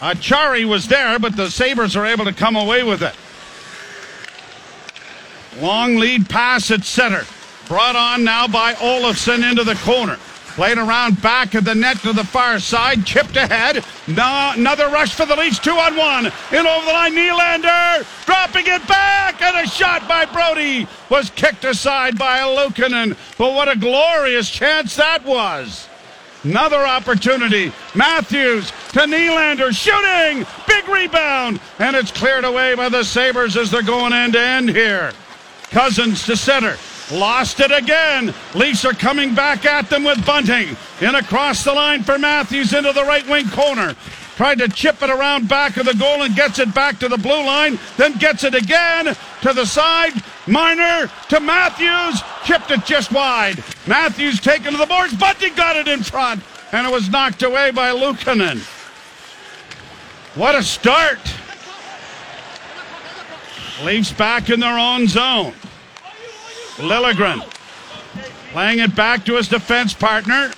Acciari 0.00 0.68
was 0.68 0.88
there, 0.88 1.18
but 1.18 1.36
the 1.36 1.48
Sabres 1.48 1.96
are 1.96 2.06
able 2.06 2.24
to 2.24 2.32
come 2.32 2.56
away 2.56 2.82
with 2.82 3.02
it. 3.02 3.14
Long 5.62 5.96
lead 5.96 6.28
pass 6.28 6.70
at 6.70 6.84
center. 6.84 7.24
Brought 7.68 7.96
on 7.96 8.24
now 8.24 8.48
by 8.48 8.74
Olofsson 8.74 9.48
into 9.48 9.62
the 9.62 9.74
corner. 9.76 10.18
Played 10.58 10.78
around 10.78 11.22
back 11.22 11.54
of 11.54 11.64
the 11.64 11.74
net 11.76 11.98
to 11.98 12.12
the 12.12 12.24
far 12.24 12.58
side. 12.58 13.06
Chipped 13.06 13.36
ahead. 13.36 13.84
No, 14.08 14.54
another 14.56 14.88
rush 14.88 15.14
for 15.14 15.24
the 15.24 15.36
Leafs. 15.36 15.60
Two 15.60 15.70
on 15.70 15.94
one. 15.94 16.26
In 16.26 16.66
over 16.66 16.84
the 16.84 16.92
line. 16.92 17.14
Nylander 17.14 18.26
dropping 18.26 18.66
it 18.66 18.84
back. 18.88 19.40
And 19.40 19.56
a 19.64 19.70
shot 19.70 20.08
by 20.08 20.24
Brodie 20.24 20.88
was 21.10 21.30
kicked 21.30 21.64
aside 21.64 22.18
by 22.18 22.40
Luukkonen. 22.40 23.16
But 23.38 23.54
what 23.54 23.68
a 23.68 23.78
glorious 23.78 24.50
chance 24.50 24.96
that 24.96 25.24
was. 25.24 25.88
Another 26.42 26.84
opportunity. 26.84 27.70
Matthews 27.94 28.72
to 28.94 29.02
Nylander 29.06 29.72
shooting. 29.72 30.44
Big 30.66 30.88
rebound. 30.88 31.60
And 31.78 31.94
it's 31.94 32.10
cleared 32.10 32.44
away 32.44 32.74
by 32.74 32.88
the 32.88 33.04
Sabres 33.04 33.56
as 33.56 33.70
they're 33.70 33.82
going 33.82 34.12
end 34.12 34.32
to 34.32 34.40
end 34.40 34.70
here. 34.70 35.12
Cozens 35.70 36.24
to 36.26 36.36
center. 36.36 36.76
Lost 37.10 37.60
it 37.60 37.70
again. 37.70 38.34
Leafs 38.54 38.84
are 38.84 38.92
coming 38.92 39.34
back 39.34 39.64
at 39.64 39.88
them 39.88 40.04
with 40.04 40.24
Bunting. 40.26 40.76
In 41.00 41.14
across 41.14 41.64
the 41.64 41.72
line 41.72 42.02
for 42.02 42.18
Matthews 42.18 42.74
into 42.74 42.92
the 42.92 43.04
right 43.04 43.26
wing 43.26 43.48
corner. 43.48 43.94
Tried 44.36 44.58
to 44.58 44.68
chip 44.68 45.02
it 45.02 45.10
around 45.10 45.48
back 45.48 45.78
of 45.78 45.86
the 45.86 45.94
goal 45.94 46.22
and 46.22 46.36
gets 46.36 46.58
it 46.58 46.72
back 46.74 46.98
to 47.00 47.08
the 47.08 47.16
blue 47.16 47.44
line. 47.44 47.78
Then 47.96 48.12
gets 48.18 48.44
it 48.44 48.54
again 48.54 49.16
to 49.42 49.52
the 49.52 49.64
side. 49.64 50.12
Marner 50.46 51.10
to 51.30 51.40
Matthews. 51.40 52.22
Chipped 52.44 52.70
it 52.70 52.84
just 52.84 53.10
wide. 53.10 53.64
Matthews 53.86 54.38
taken 54.40 54.72
to 54.72 54.78
the 54.78 54.86
boards. 54.86 55.14
Bunting 55.14 55.54
got 55.54 55.76
it 55.76 55.88
in 55.88 56.02
front. 56.02 56.42
And 56.72 56.86
it 56.86 56.92
was 56.92 57.08
knocked 57.08 57.42
away 57.42 57.70
by 57.70 57.90
Luukkonen. 57.90 58.58
What 60.36 60.54
a 60.54 60.62
start. 60.62 61.18
Leafs 63.82 64.12
back 64.12 64.50
in 64.50 64.60
their 64.60 64.78
own 64.78 65.08
zone. 65.08 65.54
Liljegren 66.78 67.42
playing 68.52 68.78
it 68.78 68.94
back 68.94 69.24
to 69.26 69.36
his 69.36 69.48
defense 69.48 69.94
partner. 69.94 70.50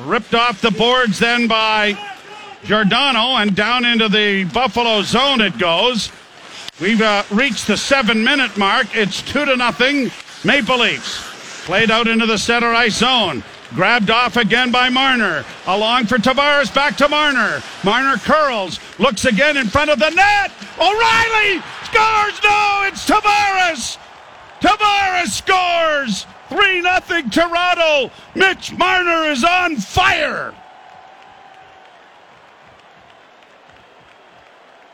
Ripped 0.00 0.34
off 0.34 0.60
the 0.60 0.70
boards 0.70 1.18
then 1.18 1.46
by 1.46 1.96
Giordano 2.64 3.36
and 3.36 3.54
down 3.54 3.84
into 3.84 4.08
the 4.08 4.44
Buffalo 4.44 5.02
zone 5.02 5.40
it 5.40 5.58
goes. 5.58 6.10
We've 6.80 7.00
uh, 7.00 7.24
reached 7.30 7.66
the 7.66 7.76
seven 7.76 8.22
minute 8.22 8.56
mark. 8.56 8.94
It's 8.94 9.22
two 9.22 9.44
to 9.44 9.56
nothing. 9.56 10.10
Maple 10.44 10.78
Leafs 10.78 11.64
played 11.64 11.90
out 11.90 12.06
into 12.06 12.26
the 12.26 12.38
center 12.38 12.72
ice 12.72 12.98
zone. 12.98 13.42
Grabbed 13.74 14.10
off 14.10 14.36
again 14.36 14.70
by 14.70 14.88
Marner. 14.88 15.44
Along 15.66 16.06
for 16.06 16.16
Tavares, 16.16 16.74
back 16.74 16.96
to 16.96 17.08
Marner. 17.08 17.62
Marner 17.84 18.16
curls, 18.16 18.80
looks 18.98 19.26
again 19.26 19.58
in 19.58 19.66
front 19.66 19.90
of 19.90 19.98
the 19.98 20.08
net. 20.08 20.52
O'Reilly 20.78 21.60
scores! 21.84 22.40
No, 22.42 22.84
it's 22.86 23.04
Tavares! 23.04 23.98
Tavares 24.60 25.28
scores! 25.28 26.26
3 26.48 26.82
0 26.82 27.22
Toronto. 27.30 28.10
Mitch 28.34 28.72
Marner 28.72 29.30
is 29.30 29.44
on 29.44 29.76
fire. 29.76 30.54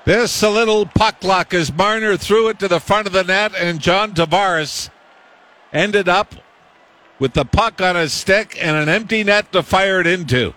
This 0.04 0.42
a 0.42 0.50
little 0.50 0.85
puck 0.85 1.25
luck 1.25 1.54
as 1.54 1.73
Marner 1.73 2.16
threw 2.16 2.49
it 2.49 2.59
to 2.59 2.68
the 2.68 2.80
front 2.80 3.06
of 3.06 3.14
the 3.14 3.25
net, 3.25 3.54
and 3.54 3.80
John 3.80 4.12
Tavares 4.12 4.90
ended 5.73 6.09
up 6.09 6.35
with 7.18 7.33
the 7.33 7.44
puck 7.47 7.80
on 7.80 7.97
his 7.97 8.12
stick 8.12 8.59
and 8.61 8.76
an 8.76 8.88
empty 8.88 9.25
net 9.25 9.50
to 9.52 9.62
fire 9.62 10.00
it 10.00 10.06
into. 10.06 10.52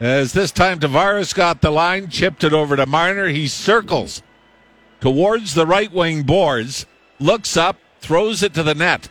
As 0.00 0.32
this 0.32 0.52
time 0.52 0.78
Tavares 0.78 1.34
got 1.34 1.60
the 1.60 1.70
line, 1.70 2.08
chipped 2.08 2.44
it 2.44 2.52
over 2.52 2.76
to 2.76 2.86
Marner. 2.86 3.28
He 3.28 3.48
circles 3.48 4.22
towards 5.00 5.54
the 5.54 5.66
right 5.66 5.92
wing 5.92 6.22
boards, 6.22 6.86
looks 7.18 7.56
up, 7.56 7.76
throws 8.00 8.42
it 8.42 8.54
to 8.54 8.62
the 8.62 8.74
net. 8.74 9.08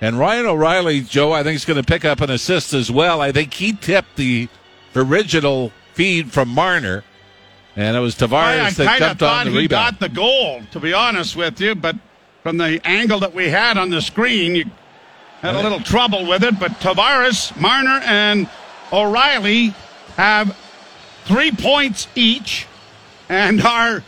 And 0.00 0.18
Ryan 0.18 0.46
O'Reilly, 0.46 1.00
Joe, 1.00 1.32
I 1.32 1.42
think 1.42 1.56
is 1.56 1.64
going 1.64 1.80
to 1.80 1.86
pick 1.86 2.04
up 2.04 2.20
an 2.20 2.30
assist 2.30 2.74
as 2.74 2.90
well. 2.90 3.20
I 3.20 3.30
think 3.30 3.54
he 3.54 3.72
tipped 3.72 4.16
the 4.16 4.48
original 4.96 5.72
feed 5.94 6.32
from 6.32 6.48
Marner, 6.48 7.04
and 7.76 7.96
it 7.96 8.00
was 8.00 8.16
Tavares 8.16 8.34
I, 8.34 8.66
I 8.66 8.70
that 8.70 8.98
jumped 8.98 9.22
on 9.22 9.46
the 9.46 9.52
he 9.52 9.58
rebound. 9.58 9.98
got 9.98 10.00
the 10.00 10.14
goal, 10.14 10.62
to 10.72 10.80
be 10.80 10.92
honest 10.92 11.36
with 11.36 11.60
you, 11.60 11.74
but 11.74 11.96
from 12.42 12.58
the 12.58 12.80
angle 12.84 13.20
that 13.20 13.32
we 13.32 13.48
had 13.48 13.78
on 13.78 13.90
the 13.90 14.02
screen, 14.02 14.56
you 14.56 14.64
had 15.40 15.54
a 15.54 15.62
little 15.62 15.80
trouble 15.80 16.26
with 16.26 16.42
it. 16.42 16.58
But 16.58 16.72
Tavares, 16.80 17.56
Marner, 17.60 18.00
and 18.04 18.48
O'Reilly 18.92 19.74
have 20.16 20.56
three 21.24 21.52
points 21.52 22.08
each 22.16 22.66
and 23.28 23.62
are 23.62 24.02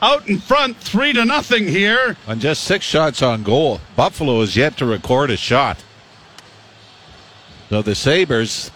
out 0.00 0.28
in 0.28 0.38
front 0.38 0.76
three 0.76 1.12
to 1.12 1.24
nothing 1.24 1.66
here. 1.66 2.16
on 2.26 2.40
just 2.40 2.64
six 2.64 2.84
shots 2.84 3.22
on 3.22 3.42
goal. 3.42 3.80
Buffalo 3.96 4.40
is 4.40 4.56
yet 4.56 4.76
to 4.78 4.86
record 4.86 5.30
a 5.30 5.36
shot. 5.36 5.82
So 7.68 7.82
the 7.82 7.94
Sabres, 7.94 8.70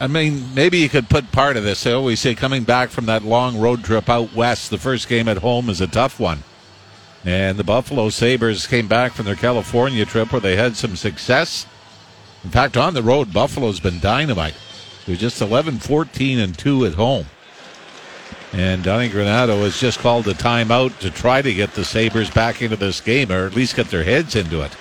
I 0.00 0.06
mean, 0.06 0.54
maybe 0.54 0.78
you 0.78 0.88
could 0.88 1.08
put 1.08 1.32
part 1.32 1.56
of 1.56 1.64
this. 1.64 1.86
I 1.86 1.92
always 1.92 2.20
say 2.20 2.34
coming 2.34 2.64
back 2.64 2.90
from 2.90 3.06
that 3.06 3.24
long 3.24 3.58
road 3.58 3.82
trip 3.82 4.08
out 4.08 4.34
west, 4.34 4.70
the 4.70 4.78
first 4.78 5.08
game 5.08 5.28
at 5.28 5.38
home 5.38 5.68
is 5.68 5.80
a 5.80 5.86
tough 5.86 6.20
one. 6.20 6.44
And 7.24 7.58
the 7.58 7.64
Buffalo 7.64 8.08
Sabres 8.08 8.66
came 8.66 8.88
back 8.88 9.12
from 9.12 9.26
their 9.26 9.34
California 9.34 10.04
trip 10.04 10.32
where 10.32 10.40
they 10.40 10.56
had 10.56 10.76
some 10.76 10.96
success. 10.96 11.66
In 12.44 12.50
fact, 12.50 12.76
on 12.76 12.94
the 12.94 13.02
road, 13.02 13.32
Buffalo's 13.32 13.80
been 13.80 14.00
dynamite. 14.00 14.54
They're 15.06 15.16
just 15.16 15.42
11 15.42 15.78
14 15.78 16.38
and 16.38 16.56
2 16.56 16.86
at 16.86 16.94
home. 16.94 17.26
And 18.52 18.82
Donnie 18.82 19.08
Granato 19.08 19.62
has 19.62 19.78
just 19.78 20.00
called 20.00 20.26
a 20.26 20.34
timeout 20.34 20.98
to 20.98 21.10
try 21.10 21.40
to 21.40 21.54
get 21.54 21.74
the 21.74 21.84
Sabres 21.84 22.30
back 22.30 22.62
into 22.62 22.76
this 22.76 23.00
game 23.00 23.30
or 23.30 23.46
at 23.46 23.54
least 23.54 23.76
get 23.76 23.88
their 23.88 24.02
heads 24.02 24.34
into 24.34 24.62
it. 24.62 24.76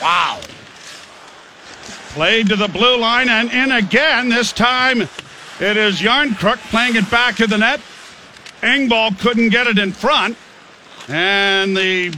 Wow. 0.00 0.40
Played 2.10 2.48
to 2.48 2.56
the 2.56 2.68
blue 2.68 2.96
line 2.96 3.28
and 3.28 3.52
in 3.52 3.72
again. 3.72 4.30
This 4.30 4.52
time 4.52 5.02
it 5.02 5.76
is 5.76 6.00
Järnkrok 6.00 6.56
playing 6.70 6.96
it 6.96 7.10
back 7.10 7.36
to 7.36 7.46
the 7.46 7.58
net. 7.58 7.80
Engvall 8.62 9.18
couldn't 9.20 9.50
get 9.50 9.66
it 9.66 9.78
in 9.78 9.92
front. 9.92 10.36
And 11.08 11.76
the 11.76 12.14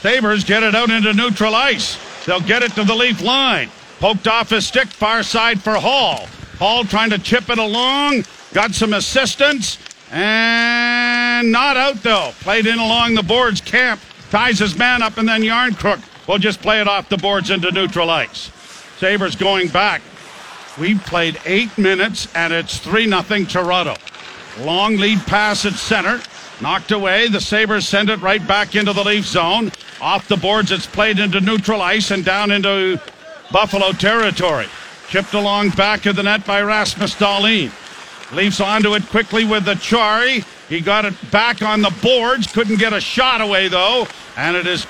Sabres 0.00 0.44
get 0.44 0.62
it 0.62 0.74
out 0.74 0.90
into 0.90 1.12
neutral 1.14 1.54
ice. 1.54 1.98
They'll 2.26 2.40
get 2.40 2.62
it 2.62 2.72
to 2.72 2.84
the 2.84 2.94
Leaf 2.94 3.22
line. 3.22 3.70
Poked 3.98 4.28
off 4.28 4.50
his 4.50 4.66
stick, 4.66 4.88
far 4.88 5.22
side 5.22 5.60
for 5.62 5.74
Hall. 5.74 6.26
Hall 6.58 6.84
trying 6.84 7.10
to 7.10 7.18
chip 7.18 7.48
it 7.50 7.58
along. 7.58 8.24
Got 8.52 8.74
some 8.74 8.94
assistance. 8.94 9.78
And 10.10 11.52
not 11.52 11.76
out 11.76 12.02
though. 12.02 12.32
Played 12.40 12.66
in 12.66 12.78
along 12.78 13.14
the 13.14 13.22
boards. 13.22 13.60
Kämpf 13.60 14.00
ties 14.30 14.58
his 14.58 14.76
man 14.76 15.02
up, 15.02 15.18
and 15.18 15.28
then 15.28 15.42
Järnkrok 15.42 16.02
will 16.26 16.38
just 16.38 16.60
play 16.60 16.80
it 16.80 16.88
off 16.88 17.08
the 17.08 17.16
boards 17.16 17.50
into 17.50 17.70
neutral 17.70 18.10
ice. 18.10 18.50
Sabres 18.98 19.36
going 19.36 19.68
back. 19.68 20.02
We've 20.78 21.02
played 21.04 21.40
eight 21.46 21.76
minutes, 21.78 22.28
and 22.34 22.52
it's 22.52 22.78
3 22.78 23.08
0 23.08 23.22
Toronto. 23.46 23.96
Long 24.60 24.96
lead 24.96 25.20
pass 25.26 25.64
at 25.64 25.74
center. 25.74 26.20
Knocked 26.60 26.90
away. 26.90 27.28
The 27.28 27.40
Sabres 27.40 27.88
send 27.88 28.10
it 28.10 28.20
right 28.20 28.46
back 28.46 28.74
into 28.74 28.92
the 28.92 29.02
Leaf 29.02 29.26
zone. 29.26 29.72
Off 30.00 30.28
the 30.28 30.36
boards, 30.36 30.70
it's 30.70 30.86
played 30.86 31.18
into 31.18 31.40
neutral 31.40 31.80
ice 31.80 32.10
and 32.10 32.24
down 32.24 32.50
into 32.50 33.00
Buffalo 33.50 33.92
territory. 33.92 34.66
Chipped 35.08 35.34
along 35.34 35.70
back 35.70 36.06
of 36.06 36.16
the 36.16 36.22
net 36.22 36.44
by 36.46 36.60
Rasmus 36.60 37.14
Dahlin. 37.14 37.72
Leafs 38.32 38.60
onto 38.60 38.94
it 38.94 39.06
quickly 39.06 39.44
with 39.44 39.64
Acciari. 39.64 40.44
He 40.68 40.80
got 40.80 41.04
it 41.04 41.14
back 41.30 41.62
on 41.62 41.82
the 41.82 41.94
boards. 42.02 42.46
Couldn't 42.46 42.78
get 42.78 42.92
a 42.92 43.00
shot 43.00 43.40
away, 43.40 43.68
though. 43.68 44.06
And 44.36 44.56
it 44.56 44.66
is 44.66 44.86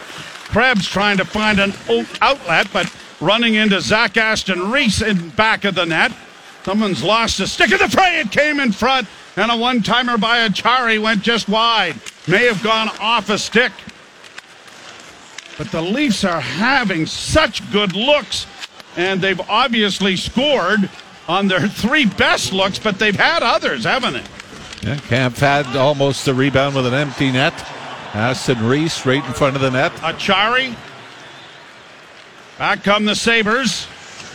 Krebs 0.49 0.87
trying 0.87 1.17
to 1.17 1.25
find 1.25 1.59
an 1.59 1.73
outlet, 2.21 2.69
but 2.73 2.93
running 3.21 3.55
into 3.55 3.81
Zach 3.81 4.17
Aston 4.17 4.71
Reese 4.71 5.01
in 5.01 5.31
back 5.31 5.65
of 5.65 5.75
the 5.75 5.87
net. 5.87 6.13
Someone's 6.65 7.03
lost 7.03 7.41
a 7.41 7.47
stick 7.47 7.73
of 7.73 7.79
the 7.79 7.89
fray. 7.89 8.21
It 8.21 8.31
came 8.31 8.61
in 8.61 8.73
front, 8.73 9.09
and 9.37 9.51
a 9.51 9.57
one 9.57 9.83
timer 9.83 10.19
by 10.19 10.47
Acciari 10.47 11.01
went 11.01 11.23
just 11.23 11.49
wide. 11.49 11.95
May 12.29 12.45
have 12.45 12.63
gone 12.63 12.91
off 13.01 13.31
a 13.31 13.39
stick. 13.39 13.73
But 15.57 15.71
the 15.71 15.81
Leafs 15.83 16.25
are 16.25 16.41
having 16.41 17.07
such 17.07 17.71
good 17.73 17.95
looks, 17.95 18.47
and 18.97 19.21
they've 19.21 19.41
obviously 19.49 20.17
scored 20.17 20.91
on 21.31 21.47
their 21.47 21.69
three 21.69 22.07
best 22.07 22.53
looks, 22.53 22.81
but 22.81 22.99
they've 22.99 23.15
had 23.15 23.45
others, 23.45 23.85
haven't 23.85 24.15
they? 24.15 24.25
Yeah, 24.83 24.97
Kämpf 24.97 25.39
had 25.39 25.77
almost 25.77 26.27
a 26.27 26.35
rebound 26.35 26.75
with 26.75 26.87
an 26.87 26.95
empty 26.95 27.31
net. 27.31 27.55
Aston 28.13 28.67
Reese 28.67 29.07
right 29.07 29.25
in 29.25 29.33
front 29.33 29.55
of 29.55 29.63
the 29.63 29.71
net. 29.71 29.93
Acciari. 29.97 30.75
Back 32.59 32.83
come 32.83 33.05
the 33.05 33.15
Sabres. 33.15 33.87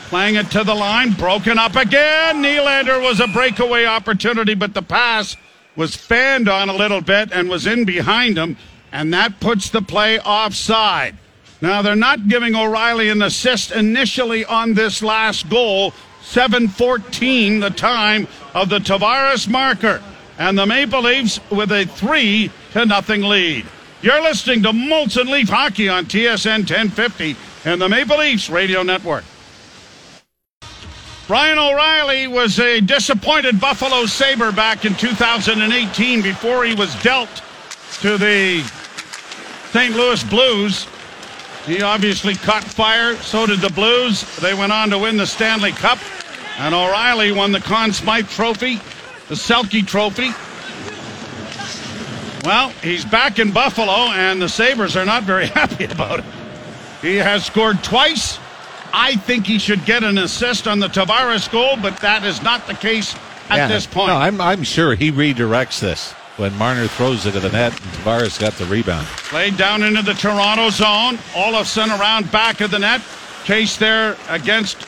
Playing 0.08 0.36
it 0.36 0.50
to 0.52 0.64
the 0.64 0.74
line. 0.74 1.12
Broken 1.12 1.60
up 1.60 1.76
again. 1.76 2.42
Nylander 2.42 3.02
was 3.02 3.20
a 3.20 3.28
breakaway 3.28 3.86
opportunity, 3.86 4.54
but 4.54 4.74
the 4.74 4.82
pass 4.82 5.36
was 5.76 5.96
fanned 5.96 6.48
on 6.48 6.70
a 6.70 6.74
little 6.74 7.02
bit 7.02 7.34
and 7.34 7.50
was 7.50 7.68
in 7.68 7.84
behind 7.84 8.38
him, 8.38 8.56
and 8.94 9.14
that 9.14 9.42
puts 9.42 9.70
the 9.70 9.82
play 9.82 10.18
offside. 10.20 11.18
Now, 11.60 11.82
they're 11.82 11.96
not 11.96 12.30
giving 12.30 12.56
O'Reilly 12.56 13.10
an 13.10 13.22
assist 13.22 13.72
initially 13.74 14.46
on 14.46 14.76
this 14.76 15.04
last 15.04 15.50
goal, 15.50 15.94
7:14 16.26 17.60
the 17.60 17.70
time 17.70 18.28
of 18.54 18.70
the 18.70 18.80
Tavares 18.80 19.48
marker, 19.48 20.02
and 20.38 20.58
the 20.58 20.66
Maple 20.66 21.02
Leafs 21.02 21.40
with 21.50 21.72
a 21.72 21.86
three 21.86 22.52
to 22.74 22.86
nothing 22.86 23.22
lead. 23.22 23.66
You're 24.02 24.22
listening 24.22 24.64
to 24.64 24.72
Molson 24.72 25.30
Leaf 25.30 25.50
Hockey 25.50 25.88
on 25.88 26.06
TSN 26.06 26.68
1050 26.68 27.36
and 27.64 27.82
the 27.82 27.88
Maple 27.88 28.18
Leafs 28.18 28.50
Radio 28.50 28.84
Network. 28.84 29.24
Brian 31.28 31.58
O'Reilly 31.58 32.28
was 32.28 32.60
a 32.60 32.82
disappointed 32.82 33.60
Buffalo 33.60 34.06
Sabre 34.06 34.52
back 34.52 34.86
in 34.86 34.94
2018 34.96 36.22
before 36.22 36.66
he 36.66 36.76
was 36.76 36.94
dealt 37.02 37.42
to 38.02 38.18
the 38.18 38.62
St. 39.72 39.96
Louis 39.96 40.24
Blues. 40.26 40.86
He 41.66 41.82
obviously 41.82 42.36
caught 42.36 42.64
fire, 42.64 43.16
so 43.18 43.46
did 43.48 43.60
the 43.60 43.70
Blues. 43.72 44.24
They 44.38 44.54
went 44.54 44.72
on 44.72 44.90
to 44.92 45.00
win 45.00 45.18
the 45.18 45.26
Stanley 45.26 45.72
Cup, 45.72 45.98
and 46.60 46.76
O'Reilly 46.76 47.32
won 47.32 47.52
the 47.52 47.60
Conn 47.60 47.92
Smythe 47.92 48.30
Trophy, 48.30 48.76
the 49.30 49.36
Selke 49.36 49.86
Trophy. 49.86 50.32
Well, 52.48 52.70
he's 52.84 53.04
back 53.04 53.40
in 53.40 53.52
Buffalo, 53.52 54.12
and 54.12 54.40
the 54.40 54.48
Sabres 54.50 54.96
are 54.96 55.06
not 55.06 55.24
very 55.24 55.48
happy 55.62 55.86
about 55.86 56.20
it. 56.20 56.26
He 57.02 57.16
has 57.16 57.44
scored 57.46 57.84
twice. 57.84 58.38
I 58.94 59.16
think 59.16 59.48
he 59.48 59.58
should 59.58 59.84
get 59.86 60.04
an 60.04 60.18
assist 60.20 60.68
on 60.68 60.80
the 60.80 60.88
Tavares 60.88 61.52
goal, 61.52 61.78
but 61.82 61.98
that 62.02 62.24
is 62.24 62.42
not 62.44 62.68
the 62.68 62.76
case 62.76 63.16
at 63.50 63.58
Yeah. 63.58 63.68
this 63.68 63.88
point. 63.88 64.10
No, 64.10 64.16
I'm, 64.18 64.40
I'm 64.40 64.64
sure 64.64 64.94
he 64.96 65.12
redirects 65.12 65.80
this 65.80 66.14
when 66.38 66.56
Marner 66.58 66.88
throws 66.88 67.26
it 67.26 67.32
to 67.32 67.40
the 67.40 67.52
net 67.52 67.72
and 67.72 67.92
Tavares 67.94 68.40
got 68.40 68.54
the 68.54 68.66
rebound. 68.66 69.08
Played 69.08 69.58
down 69.58 69.84
into 69.84 70.02
the 70.02 70.14
Toronto 70.14 70.70
zone. 70.70 71.18
Olofsson 71.34 71.98
around 71.98 72.32
back 72.32 72.62
of 72.62 72.72
the 72.72 72.80
net. 72.80 73.02
Chase 73.46 73.78
there 73.78 74.18
against 74.30 74.86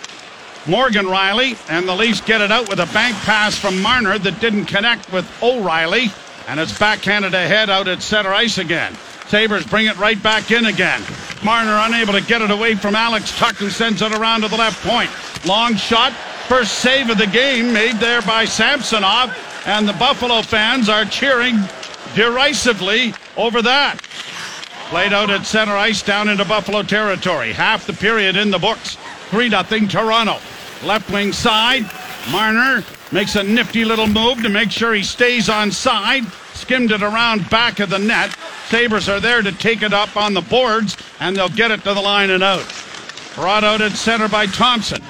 Morgan 0.67 1.05
Rielly. 1.05 1.57
And 1.69 1.87
the 1.87 1.95
Leafs 1.95 2.21
get 2.21 2.41
it 2.41 2.51
out 2.51 2.69
with 2.69 2.79
a 2.79 2.93
bank 2.93 3.15
pass 3.17 3.57
from 3.57 3.81
Marner 3.81 4.17
that 4.19 4.41
didn't 4.41 4.65
connect 4.65 5.11
with 5.13 5.25
O'Reilly. 5.41 6.11
And 6.47 6.59
it's 6.59 6.77
backhanded 6.77 7.33
ahead 7.33 7.69
out 7.69 7.87
at 7.87 8.01
center 8.01 8.33
ice 8.33 8.57
again. 8.57 8.95
Sabres 9.27 9.65
bring 9.65 9.87
it 9.87 9.97
right 9.97 10.21
back 10.23 10.51
in 10.51 10.65
again. 10.65 11.01
Marner 11.43 11.77
unable 11.81 12.13
to 12.13 12.21
get 12.21 12.41
it 12.41 12.49
away 12.49 12.75
from 12.75 12.95
Alex 12.95 13.37
Tuch, 13.37 13.55
who 13.55 13.69
sends 13.69 14.01
it 14.01 14.13
around 14.13 14.41
to 14.41 14.47
the 14.47 14.55
left 14.55 14.85
point. 14.85 15.09
Long 15.45 15.75
shot. 15.75 16.13
First 16.47 16.75
save 16.75 17.09
of 17.09 17.17
the 17.17 17.27
game 17.27 17.73
made 17.73 17.97
there 17.97 18.21
by 18.21 18.45
Samsonov. 18.45 19.35
And 19.67 19.85
the 19.85 19.93
Buffalo 19.93 20.41
fans 20.41 20.87
are 20.87 21.03
cheering 21.03 21.59
derisively 22.15 23.13
over 23.35 23.61
that. 23.61 24.01
Played 24.89 25.11
out 25.11 25.29
at 25.29 25.45
center 25.45 25.75
ice 25.75 26.01
down 26.01 26.29
into 26.29 26.45
Buffalo 26.45 26.83
territory. 26.83 27.51
Half 27.51 27.85
the 27.85 27.91
period 27.91 28.37
in 28.37 28.49
the 28.49 28.57
books. 28.57 28.97
3 29.29 29.49
0 29.49 29.63
Toronto. 29.89 30.39
Left 30.85 31.11
wing 31.11 31.33
side. 31.33 31.83
Marner 32.31 32.81
makes 33.11 33.35
a 33.35 33.43
nifty 33.43 33.83
little 33.83 34.07
move 34.07 34.41
to 34.43 34.49
make 34.49 34.71
sure 34.71 34.93
he 34.93 35.03
stays 35.03 35.49
on 35.49 35.69
side. 35.73 36.23
Skimmed 36.53 36.91
it 36.91 37.01
around 37.01 37.49
back 37.49 37.81
of 37.81 37.89
the 37.89 37.99
net. 37.99 38.33
Sabres 38.69 39.09
are 39.09 39.19
there 39.19 39.41
to 39.41 39.51
take 39.51 39.81
it 39.81 39.91
up 39.91 40.15
on 40.15 40.33
the 40.33 40.41
boards, 40.41 40.95
and 41.19 41.35
they'll 41.35 41.49
get 41.49 41.71
it 41.71 41.83
to 41.83 41.93
the 41.93 42.01
line 42.01 42.29
and 42.29 42.41
out. 42.41 42.65
Brought 43.35 43.65
out 43.65 43.81
at 43.81 43.91
center 43.91 44.29
by 44.29 44.45
Thompson. 44.45 45.03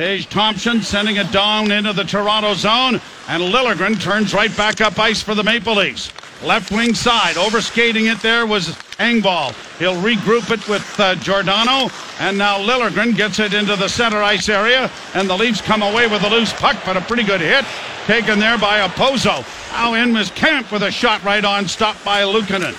Tage 0.00 0.30
Thompson 0.30 0.80
sending 0.80 1.16
it 1.16 1.30
down 1.30 1.70
into 1.70 1.92
the 1.92 2.04
Toronto 2.04 2.54
zone, 2.54 2.94
and 3.28 3.42
Liljegren 3.42 4.00
turns 4.00 4.32
right 4.32 4.56
back 4.56 4.80
up 4.80 4.98
ice 4.98 5.20
for 5.20 5.34
the 5.34 5.44
Maple 5.44 5.74
Leafs. 5.74 6.10
Left 6.42 6.72
wing 6.72 6.94
side, 6.94 7.36
overskating 7.36 8.10
it 8.10 8.18
there 8.22 8.46
was 8.46 8.68
Engvall. 8.96 9.52
He'll 9.78 10.00
regroup 10.00 10.50
it 10.50 10.66
with 10.66 10.98
uh, 10.98 11.16
Giordano, 11.16 11.92
and 12.18 12.38
now 12.38 12.58
Liljegren 12.58 13.14
gets 13.14 13.40
it 13.40 13.52
into 13.52 13.76
the 13.76 13.88
center 13.88 14.22
ice 14.22 14.48
area, 14.48 14.90
and 15.12 15.28
the 15.28 15.36
Leafs 15.36 15.60
come 15.60 15.82
away 15.82 16.06
with 16.06 16.22
a 16.22 16.30
loose 16.30 16.54
puck, 16.54 16.78
but 16.86 16.96
a 16.96 17.02
pretty 17.02 17.22
good 17.22 17.42
hit 17.42 17.66
taken 18.06 18.38
there 18.38 18.56
by 18.56 18.80
Okposo. 18.80 19.44
Now 19.72 19.92
in 19.92 20.14
was 20.14 20.30
Kämpf 20.30 20.72
with 20.72 20.82
a 20.82 20.90
shot 20.90 21.22
right 21.24 21.44
on, 21.44 21.68
stopped 21.68 22.02
by 22.06 22.22
Luukkonen. 22.22 22.72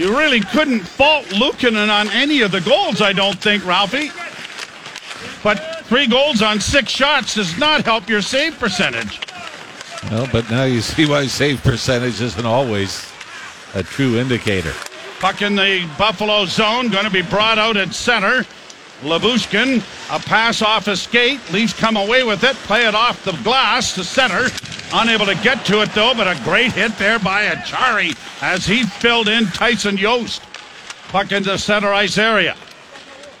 You 0.00 0.16
really 0.16 0.40
couldn't 0.40 0.80
fault 0.80 1.26
Luukkonen 1.26 1.90
on 1.90 2.08
any 2.08 2.40
of 2.40 2.52
the 2.52 2.62
goals, 2.62 3.02
I 3.02 3.12
don't 3.12 3.38
think, 3.38 3.66
Ralphie. 3.66 4.10
But 5.42 5.84
three 5.84 6.06
goals 6.06 6.40
on 6.40 6.58
six 6.58 6.90
shots 6.90 7.34
does 7.34 7.58
not 7.58 7.84
help 7.84 8.08
your 8.08 8.22
save 8.22 8.58
percentage. 8.58 9.20
Well, 10.10 10.26
but 10.32 10.50
now 10.50 10.64
you 10.64 10.80
see 10.80 11.04
why 11.04 11.26
save 11.26 11.62
percentage 11.62 12.18
isn't 12.22 12.46
always 12.46 13.12
a 13.74 13.82
true 13.82 14.16
indicator. 14.16 14.72
Puck 15.18 15.42
in 15.42 15.54
the 15.54 15.86
Buffalo 15.98 16.46
zone, 16.46 16.88
going 16.88 17.04
to 17.04 17.10
be 17.10 17.20
brought 17.20 17.58
out 17.58 17.76
at 17.76 17.92
center. 17.92 18.46
Lyubushkin, 19.02 19.78
a 20.14 20.20
pass 20.20 20.60
off 20.60 20.86
a 20.86 20.96
skate. 20.96 21.40
Leafs 21.52 21.72
come 21.72 21.96
away 21.96 22.22
with 22.22 22.44
it, 22.44 22.54
play 22.56 22.86
it 22.86 22.94
off 22.94 23.24
the 23.24 23.32
glass 23.42 23.94
to 23.94 24.04
center. 24.04 24.48
Unable 24.92 25.24
to 25.26 25.34
get 25.36 25.64
to 25.66 25.80
it 25.80 25.94
though, 25.94 26.12
but 26.14 26.26
a 26.26 26.38
great 26.44 26.72
hit 26.72 26.96
there 26.98 27.18
by 27.18 27.46
Acciari 27.46 28.14
as 28.42 28.66
he 28.66 28.84
filled 28.84 29.28
in 29.28 29.46
Tyson 29.46 29.96
Jost. 29.96 30.42
Puck 31.08 31.32
into 31.32 31.56
center 31.58 31.92
ice 31.92 32.18
area. 32.18 32.56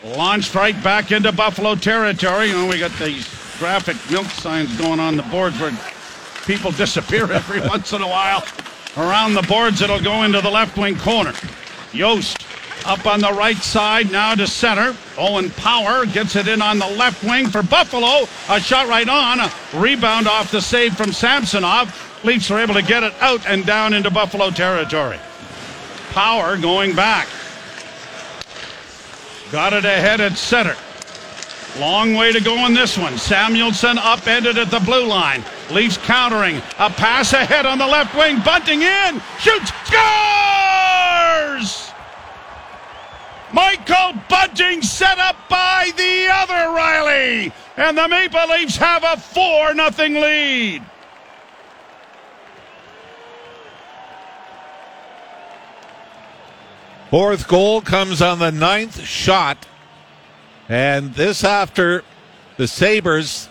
Launched 0.02 0.54
right 0.54 0.82
back 0.82 1.12
into 1.12 1.30
Buffalo 1.30 1.74
territory. 1.74 2.52
Oh, 2.52 2.66
we 2.66 2.78
got 2.78 2.92
these 2.98 3.28
graphic 3.58 3.96
milk 4.10 4.26
signs 4.26 4.74
going 4.78 4.98
on 4.98 5.16
the 5.16 5.22
boards 5.24 5.60
where 5.60 5.76
people 6.46 6.70
disappear 6.70 7.30
every 7.30 7.60
once 7.68 7.92
in 7.92 8.00
a 8.00 8.08
while. 8.08 8.42
Around 8.96 9.34
the 9.34 9.42
boards, 9.42 9.82
it'll 9.82 10.00
go 10.00 10.22
into 10.22 10.40
the 10.40 10.50
left 10.50 10.78
wing 10.78 10.96
corner. 10.96 11.34
Yost 11.92 12.38
up 12.84 13.06
on 13.06 13.20
the 13.20 13.32
right 13.32 13.56
side 13.56 14.10
now 14.10 14.34
to 14.34 14.46
center. 14.46 14.96
Owen 15.18 15.50
Power 15.50 16.06
gets 16.06 16.36
it 16.36 16.48
in 16.48 16.62
on 16.62 16.78
the 16.78 16.86
left 16.86 17.24
wing 17.24 17.48
for 17.48 17.62
Buffalo. 17.62 18.26
A 18.48 18.60
shot 18.60 18.88
right 18.88 19.08
on. 19.08 19.40
A 19.40 19.52
rebound 19.74 20.26
off 20.26 20.50
the 20.50 20.60
save 20.60 20.96
from 20.96 21.12
Samsonov. 21.12 22.08
Leafs 22.24 22.50
are 22.50 22.58
able 22.58 22.74
to 22.74 22.82
get 22.82 23.02
it 23.02 23.14
out 23.20 23.46
and 23.46 23.64
down 23.64 23.94
into 23.94 24.10
Buffalo 24.10 24.50
territory. 24.50 25.18
Power 26.10 26.56
going 26.56 26.94
back. 26.94 27.28
Got 29.52 29.72
it 29.72 29.84
ahead 29.84 30.20
at 30.20 30.36
center. 30.36 30.76
Long 31.78 32.14
way 32.14 32.32
to 32.32 32.40
go 32.40 32.66
in 32.66 32.74
this 32.74 32.98
one. 32.98 33.16
Samuelsson 33.16 33.96
upended 33.98 34.58
at 34.58 34.70
the 34.70 34.80
blue 34.80 35.06
line. 35.06 35.44
Leafs 35.70 35.98
countering. 35.98 36.56
A 36.78 36.90
pass 36.90 37.32
ahead 37.32 37.64
on 37.64 37.78
the 37.78 37.86
left 37.86 38.14
wing. 38.16 38.40
Bunting 38.44 38.82
in. 38.82 39.22
Shoots. 39.38 39.70
Scores! 39.84 41.89
Michael 43.52 44.14
Bunting 44.28 44.82
set 44.82 45.18
up 45.18 45.36
by 45.48 45.90
the 45.96 46.28
other 46.30 46.54
Rielly. 46.54 47.52
And 47.76 47.96
the 47.96 48.08
Maple 48.08 48.46
Leafs 48.48 48.76
have 48.76 49.02
a 49.04 49.16
4 49.16 49.74
0 49.74 50.20
lead. 50.20 50.82
Fourth 57.10 57.48
goal 57.48 57.80
comes 57.80 58.22
on 58.22 58.38
the 58.38 58.52
ninth 58.52 59.00
shot. 59.00 59.66
And 60.68 61.12
this 61.14 61.42
after 61.42 62.04
the 62.56 62.68
Sabres 62.68 63.48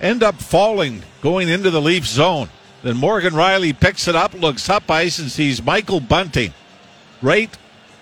end 0.00 0.24
up 0.24 0.36
falling 0.36 1.02
going 1.22 1.48
into 1.48 1.70
the 1.70 1.80
Leaf 1.80 2.06
zone. 2.06 2.48
Then 2.82 2.96
Morgan 2.96 3.34
Rielly 3.34 3.78
picks 3.78 4.08
it 4.08 4.16
up, 4.16 4.34
looks 4.34 4.68
up 4.68 4.90
ice, 4.90 5.18
and 5.18 5.30
sees 5.30 5.62
Michael 5.62 6.00
Bunting 6.00 6.54
right 7.22 7.50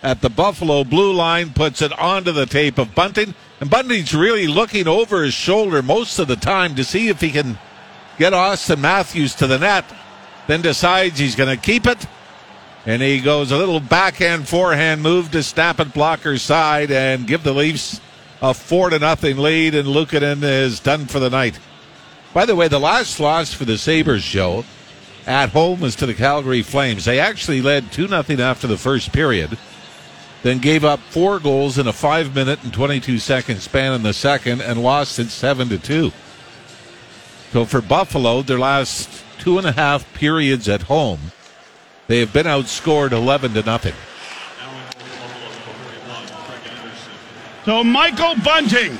at 0.03 0.21
the 0.21 0.31
Buffalo 0.31 0.85
blue 0.85 1.13
line, 1.13 1.53
puts 1.53 1.83
it 1.83 1.97
onto 1.99 2.33
the 2.33 2.47
tape 2.47 2.79
of 2.79 2.95
Bunting. 2.95 3.35
And 3.61 3.69
Bunting's 3.69 4.15
really 4.15 4.47
looking 4.47 4.87
over 4.87 5.23
his 5.23 5.35
shoulder 5.35 5.83
most 5.83 6.19
of 6.19 6.29
the 6.29 6.37
time 6.37 6.75
to 6.77 6.85
see 6.85 7.09
if 7.09 7.21
he 7.21 7.31
can 7.31 7.59
get 8.19 8.33
Auston 8.33 8.81
Matthews 8.81 9.35
to 9.37 9.47
the 9.47 9.59
net. 9.59 9.85
Then 10.47 10.63
decides 10.63 11.19
he's 11.19 11.35
going 11.35 11.55
to 11.55 11.63
keep 11.63 11.87
it. 11.87 12.07
And 12.87 13.03
he 13.03 13.21
goes 13.21 13.51
a 13.51 13.59
little 13.59 13.81
backhand 13.81 14.49
forehand 14.49 15.03
move 15.03 15.31
to 15.33 15.43
snap 15.43 15.81
it 15.81 15.93
blocker's 15.93 16.43
side 16.43 16.91
and 16.91 17.27
give 17.27 17.43
the 17.43 17.53
Leafs 17.53 18.01
a 18.41 18.55
four 18.55 18.91
to 18.91 18.99
nothing 18.99 19.37
lead. 19.37 19.75
And 19.75 19.89
Luukkonen 19.89 20.43
is 20.43 20.81
done 20.81 21.07
for 21.07 21.19
the 21.19 21.31
night. 21.31 21.59
By 22.33 22.47
the 22.47 22.57
way, 22.57 22.69
the 22.69 22.79
last 22.79 23.19
loss 23.19 23.53
for 23.53 23.65
the 23.65 23.77
Sabres 23.77 24.23
show 24.23 24.65
at 25.27 25.51
home 25.51 25.81
was 25.81 25.97
to 25.97 26.07
the 26.07 26.15
Calgary 26.15 26.63
Flames. 26.63 27.05
They 27.05 27.21
actually 27.21 27.61
led 27.61 27.93
2 27.93 28.09
0 28.09 28.23
after 28.41 28.67
the 28.67 28.79
first 28.79 29.13
period, 29.13 29.59
then 30.43 30.59
gave 30.59 30.85
up 30.85 31.01
four 31.01 31.39
goals 31.39 31.79
in 31.79 31.87
a 31.87 31.93
five 31.93 32.35
minute 32.35 32.63
and 32.63 32.73
22 32.73 33.19
second 33.19 33.61
span 33.61 33.93
in 33.93 34.03
the 34.03 34.13
second 34.13 34.61
and 34.61 34.83
lost 34.83 35.19
it 35.19 35.31
7 35.31 35.69
to 35.69 35.79
2. 35.79 36.13
So 37.53 37.65
for 37.65 37.81
Buffalo, 37.81 38.43
their 38.43 38.59
last 38.59 39.09
two 39.39 39.59
and 39.59 39.67
a 39.67 39.73
half 39.73 40.13
periods 40.15 40.69
at 40.69 40.83
home, 40.83 41.33
they 42.07 42.21
have 42.21 42.33
been 42.33 42.47
outscored 42.47 43.13
11 43.13 43.55
to 43.55 43.63
nothing. 43.63 43.95
So 47.65 47.85
Michael 47.85 48.35
Bunting, 48.43 48.97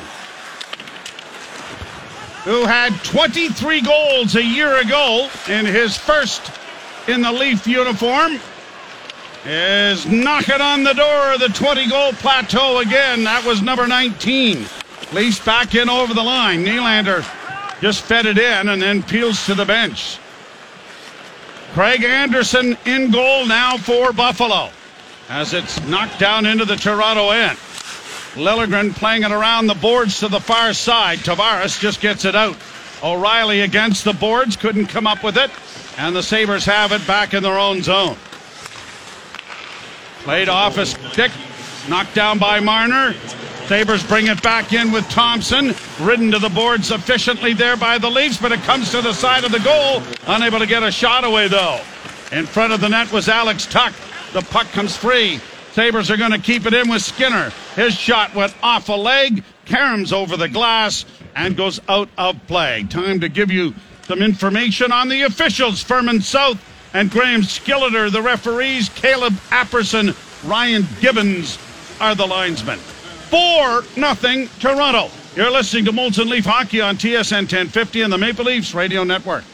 who 2.45 2.67
had 2.67 2.93
23 3.05 3.81
goals 3.81 4.37
a 4.37 4.45
year 4.45 4.81
ago 4.81 5.31
in 5.49 5.65
his 5.65 5.97
first 5.97 6.53
in 7.07 7.23
the 7.23 7.33
Leaf 7.33 7.67
uniform, 7.67 8.39
is 9.45 10.07
knocking 10.07 10.61
on 10.61 10.85
the 10.85 10.93
door 10.93 11.33
of 11.33 11.41
the 11.41 11.49
20 11.49 11.89
goal 11.89 12.13
plateau 12.13 12.79
again. 12.79 13.25
That 13.25 13.45
was 13.45 13.63
number 13.63 13.87
19. 13.87 14.67
Leafs 15.13 15.45
back 15.45 15.75
in 15.75 15.89
over 15.89 16.13
the 16.13 16.23
line. 16.23 16.65
Nylander 16.65 17.25
just 17.81 18.03
fed 18.03 18.27
it 18.27 18.39
in 18.39 18.69
and 18.69 18.83
then 18.83 19.03
peels 19.03 19.45
to 19.47 19.55
the 19.55 19.65
bench. 19.65 20.19
Craig 21.73 22.03
Anderson 22.03 22.77
in 22.87 23.11
goal 23.11 23.47
now 23.47 23.77
for 23.77 24.13
Buffalo 24.13 24.71
as 25.29 25.53
it's 25.53 25.81
knocked 25.87 26.19
down 26.19 26.47
into 26.47 26.65
the 26.65 26.77
Toronto 26.77 27.31
end. 27.31 27.59
Liljegren 28.35 28.95
playing 28.95 29.23
it 29.23 29.31
around 29.31 29.67
the 29.67 29.75
boards 29.75 30.21
to 30.21 30.29
the 30.29 30.41
far 30.41 30.73
side. 30.73 31.19
Tavares 31.19 31.79
just 31.79 32.01
gets 32.01 32.25
it 32.25 32.35
out. 32.35 32.57
O'Reilly 33.03 33.61
against 33.61 34.05
the 34.05 34.13
boards, 34.13 34.57
couldn't 34.57 34.87
come 34.87 35.07
up 35.07 35.23
with 35.23 35.37
it, 35.37 35.51
and 35.99 36.15
the 36.15 36.23
Sabres 36.23 36.65
have 36.65 36.93
it 36.93 37.07
back 37.07 37.33
in 37.35 37.43
their 37.43 37.59
own 37.59 37.83
zone. 37.83 38.17
Played 40.29 40.51
off 40.51 40.77
a 40.77 40.85
stick, 40.85 41.33
knocked 41.89 42.15
down 42.15 42.39
by 42.39 42.61
Marner. 42.61 43.15
Sabres 43.65 44.05
bring 44.05 44.27
it 44.27 44.43
back 44.43 44.75
in 44.75 44.93
with 44.93 45.09
Thompson, 45.09 45.75
ridden 45.99 46.31
to 46.33 46.39
the 46.39 46.51
boards 46.51 46.91
efficiently 46.91 47.55
there 47.55 47.79
by 47.79 47.97
the 47.97 48.11
Leafs, 48.11 48.37
but 48.37 48.53
it 48.53 48.61
comes 48.61 48.91
to 48.91 49.01
the 49.01 49.15
side 49.15 49.45
of 49.45 49.53
the 49.53 49.61
goal. 49.61 50.03
Unable 50.27 50.59
to 50.59 50.67
get 50.67 50.83
a 50.83 50.91
shot 50.91 51.25
away, 51.25 51.49
though. 51.49 51.81
In 52.31 52.45
front 52.45 52.75
of 52.75 52.83
the 52.83 52.91
net 52.91 53.11
was 53.11 53.31
Alex 53.31 53.65
Tuch. 53.65 53.95
The 54.35 54.43
puck 54.43 54.67
comes 54.73 54.95
free. 54.95 55.41
Sabres 55.73 56.11
are 56.11 56.19
going 56.19 56.33
to 56.33 56.39
keep 56.39 56.67
it 56.67 56.75
in 56.75 56.91
with 56.91 57.01
Skinner. 57.01 57.51
His 57.75 57.95
shot 57.95 58.35
went 58.35 58.55
off 58.63 58.91
a 58.91 58.93
leg, 58.93 59.43
caroms 59.65 60.13
over 60.13 60.37
the 60.37 60.51
glass, 60.51 61.07
and 61.37 61.57
goes 61.57 61.81
out 61.89 62.11
of 62.19 62.37
play. 62.47 62.85
Time 62.91 63.21
to 63.21 63.31
give 63.31 63.51
you 63.51 63.75
some 64.03 64.21
information 64.21 64.93
on 64.93 65.09
the 65.09 65.23
officials. 65.23 65.83
Furman 65.83 66.21
South 66.21 66.63
and 66.95 67.11
Graham 67.11 67.43
Skilleter, 67.43 68.11
the 68.11 68.23
referees. 68.23 68.89
Caleb 68.91 69.35
Apperson, 69.51 70.15
Ryan 70.49 70.87
Gibbons 71.01 71.59
are 72.01 72.15
the 72.15 72.27
linesmen. 72.27 72.79
4 72.79 73.85
nothing 73.97 74.49
Toronto. 74.59 75.11
You're 75.37 75.51
listening 75.51 75.85
to 75.85 75.93
Molson 75.93 76.29
Leaf 76.29 76.45
Hockey 76.45 76.81
on 76.81 76.97
TSN 76.97 77.43
1050 77.43 78.03
and 78.03 78.13
the 78.13 78.19
Maple 78.19 78.45
Leafs 78.45 78.75
Radio 78.75 79.05
Network. 79.05 79.45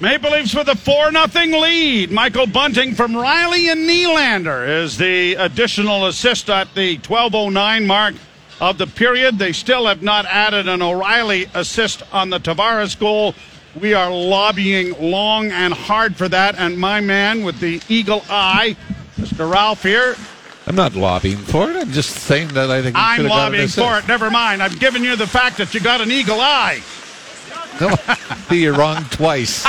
Maple 0.00 0.32
Leafs 0.32 0.54
with 0.54 0.68
a 0.68 0.76
4 0.76 1.12
0 1.12 1.60
lead. 1.60 2.10
Michael 2.10 2.46
Bunting 2.46 2.94
from 2.94 3.12
Rielly 3.12 3.70
and 3.70 3.88
Nylander 3.88 4.82
is 4.82 4.98
the 4.98 5.34
additional 5.34 6.06
assist 6.06 6.50
at 6.50 6.74
the 6.74 6.98
12.09 6.98 7.86
mark 7.86 8.14
of 8.60 8.78
the 8.78 8.86
period. 8.86 9.38
They 9.38 9.52
still 9.52 9.86
have 9.86 10.02
not 10.02 10.26
added 10.26 10.68
an 10.68 10.82
O'Reilly 10.82 11.48
assist 11.54 12.02
on 12.12 12.30
the 12.30 12.38
Tavares 12.38 12.98
goal. 12.98 13.34
We 13.80 13.94
are 13.94 14.10
lobbying 14.10 14.94
long 15.00 15.50
and 15.50 15.72
hard 15.72 16.16
for 16.16 16.28
that. 16.28 16.56
And 16.58 16.78
my 16.78 17.00
man 17.00 17.42
with 17.42 17.58
the 17.58 17.80
eagle 17.88 18.22
eye, 18.28 18.76
Mr. 19.18 19.50
Ralph 19.50 19.82
here. 19.82 20.16
I'm 20.66 20.76
not 20.76 20.94
lobbying 20.94 21.38
for 21.38 21.70
it. 21.70 21.76
I'm 21.76 21.90
just 21.90 22.10
saying 22.10 22.48
that 22.48 22.70
I 22.70 22.82
think 22.82 22.94
I'm 22.96 23.26
lobbying 23.26 23.68
for 23.68 23.98
it. 23.98 24.06
Never 24.06 24.30
mind. 24.30 24.62
I'm 24.62 24.74
giving 24.74 25.02
you 25.02 25.16
the 25.16 25.26
fact 25.26 25.56
that 25.56 25.74
you 25.74 25.80
got 25.80 26.00
an 26.00 26.12
eagle 26.12 26.40
eye. 26.40 26.82
No, 27.80 27.94
you're 28.54 28.74
wrong 28.74 29.04
twice. 29.06 29.64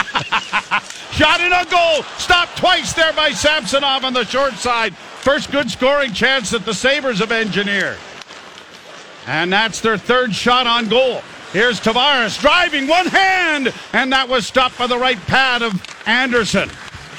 Shot 1.14 1.42
in 1.42 1.54
a 1.54 1.66
goal. 1.66 2.04
Stopped 2.18 2.58
twice 2.58 2.94
there 2.94 3.14
by 3.14 3.32
Samsonov 3.32 4.04
on 4.04 4.14
the 4.14 4.26
short 4.26 4.54
side. 4.54 4.96
First 4.96 5.52
good 5.52 5.72
scoring 5.72 6.12
chance 6.12 6.50
that 6.52 6.66
the 6.66 6.74
Sabres 6.74 7.20
have 7.20 7.32
engineered. 7.32 7.98
And 9.26 9.54
that's 9.54 9.80
their 9.80 9.98
third 9.98 10.36
shot 10.36 10.68
on 10.68 10.90
goal. 10.90 11.22
Here's 11.54 11.80
Tavares 11.80 12.42
driving 12.42 12.88
one 12.88 13.06
hand, 13.06 13.72
and 13.94 14.12
that 14.12 14.28
was 14.28 14.48
stopped 14.48 14.80
by 14.80 14.88
the 14.88 14.98
right 14.98 15.20
pad 15.28 15.62
of 15.62 15.72
Anderson. 16.08 16.68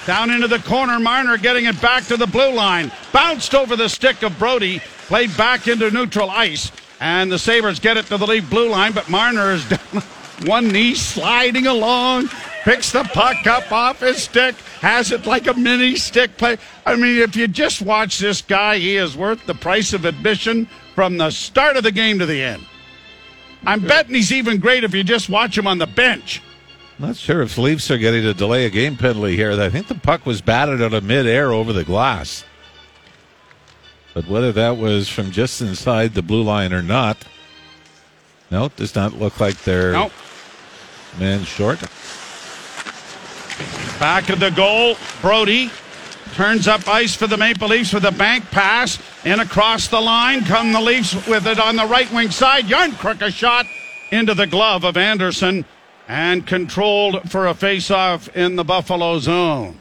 Down 0.07 0.29
into 0.33 0.49
the 0.49 0.59
corner, 0.59 0.99
Marner 0.99 1.38
getting 1.38 1.66
it 1.66 1.81
back 1.81 2.03
to 2.07 2.16
the 2.16 2.27
blue 2.27 2.53
line. 2.53 2.90
Bounced 3.12 3.55
over 3.55 3.77
the 3.77 3.88
stick 3.88 4.25
of 4.25 4.37
Brodie, 4.37 4.81
played 5.07 5.37
back 5.37 5.68
into 5.68 5.88
neutral 5.92 6.31
ice, 6.31 6.73
and 6.99 7.31
the 7.31 7.38
Sabres 7.38 7.79
get 7.79 7.97
it 7.97 8.07
to 8.07 8.18
the 8.18 8.27
leaf 8.27 8.51
blue 8.51 8.68
line, 8.68 8.90
but 8.90 9.09
Marner 9.09 9.53
is 9.53 9.68
down 9.68 10.03
one 10.47 10.66
knee 10.66 10.97
sliding 10.97 11.68
along, 11.68 12.29
picks 12.64 12.90
the 12.90 13.05
puck 13.05 13.47
up 13.47 13.70
off 13.70 14.01
his 14.01 14.25
stick, 14.25 14.57
has 14.81 15.12
it 15.12 15.27
like 15.27 15.47
a 15.47 15.55
mini 15.55 15.94
stick 15.94 16.37
play. 16.37 16.59
I 16.85 16.97
mean, 16.97 17.23
if 17.23 17.37
you 17.37 17.47
just 17.47 17.83
watch 17.83 18.18
this 18.18 18.42
guy, 18.42 18.79
he 18.79 18.97
is 18.97 19.16
worth 19.16 19.47
the 19.47 19.55
price 19.55 19.92
of 19.92 20.05
admission 20.05 20.68
from 20.97 21.18
the 21.18 21.31
start 21.31 21.77
of 21.77 21.85
the 21.85 21.92
game 21.92 22.18
to 22.18 22.27
the 22.27 22.42
end. 22.42 22.66
I'm 23.66 23.81
betting 23.81 24.14
he's 24.14 24.33
even 24.33 24.59
great 24.59 24.85
if 24.85 24.94
you 24.94 25.05
just 25.05 25.29
watch 25.29 25.57
him 25.57 25.66
on 25.66 25.79
the 25.79 25.87
bench. 25.87 26.42
Not 26.98 27.16
sure 27.16 27.42
if 27.42 27.59
Leafs 27.59 27.90
are 27.90 27.98
getting 27.98 28.24
a 28.24 28.35
delay 28.35 28.66
a 28.66 28.70
game 28.70 28.96
penalty 28.96 29.37
here. 29.37 29.53
I 29.61 29.68
think 29.68 29.88
the 29.88 29.96
puck 29.96 30.27
was 30.27 30.40
batted 30.40 30.81
out 30.81 30.92
of 30.92 31.03
midair 31.03 31.53
over 31.53 31.72
the 31.72 31.85
glass. 31.85 32.44
But 34.12 34.29
whether 34.29 34.53
that 34.53 34.77
was 34.77 35.09
from 35.09 35.33
just 35.33 35.61
inside 35.61 36.14
the 36.14 36.22
blue 36.22 36.42
line 36.42 36.72
or 36.72 36.83
not, 36.83 37.24
no, 38.50 38.66
it 38.66 38.77
does 38.77 38.94
not 38.94 39.18
look 39.18 39.40
like 39.40 39.62
they're 39.64 39.92
nope. 39.92 40.12
man 41.18 41.42
short. 41.42 41.81
Back 43.98 44.29
of 44.29 44.38
the 44.38 44.50
goal, 44.50 44.96
Brodie 45.20 45.70
turns 46.35 46.66
up 46.66 46.88
ice 46.88 47.14
for 47.14 47.29
the 47.29 47.37
Maple 47.37 47.68
Leafs 47.68 47.92
with 47.92 48.05
a 48.05 48.11
bank 48.11 48.44
pass 48.51 48.99
in 49.25 49.38
across 49.38 49.87
the 49.87 50.01
line. 50.01 50.44
Come 50.44 50.73
the 50.73 50.81
Leafs 50.81 51.14
with 51.29 51.47
it 51.47 51.61
on 51.61 51.77
the 51.77 51.87
right 51.87 52.11
wing 52.12 52.31
side. 52.31 52.64
Järnkrok 52.64 53.23
a 53.23 53.31
shot 53.31 53.66
into 54.11 54.35
the 54.35 54.47
glove 54.47 54.85
of 54.85 54.97
Anderson 54.97 55.64
and 56.09 56.44
controlled 56.47 57.31
for 57.31 57.47
a 57.47 57.55
face-off 57.55 58.29
in 58.37 58.57
the 58.57 58.64
Buffalo 58.64 59.18
zone. 59.20 59.79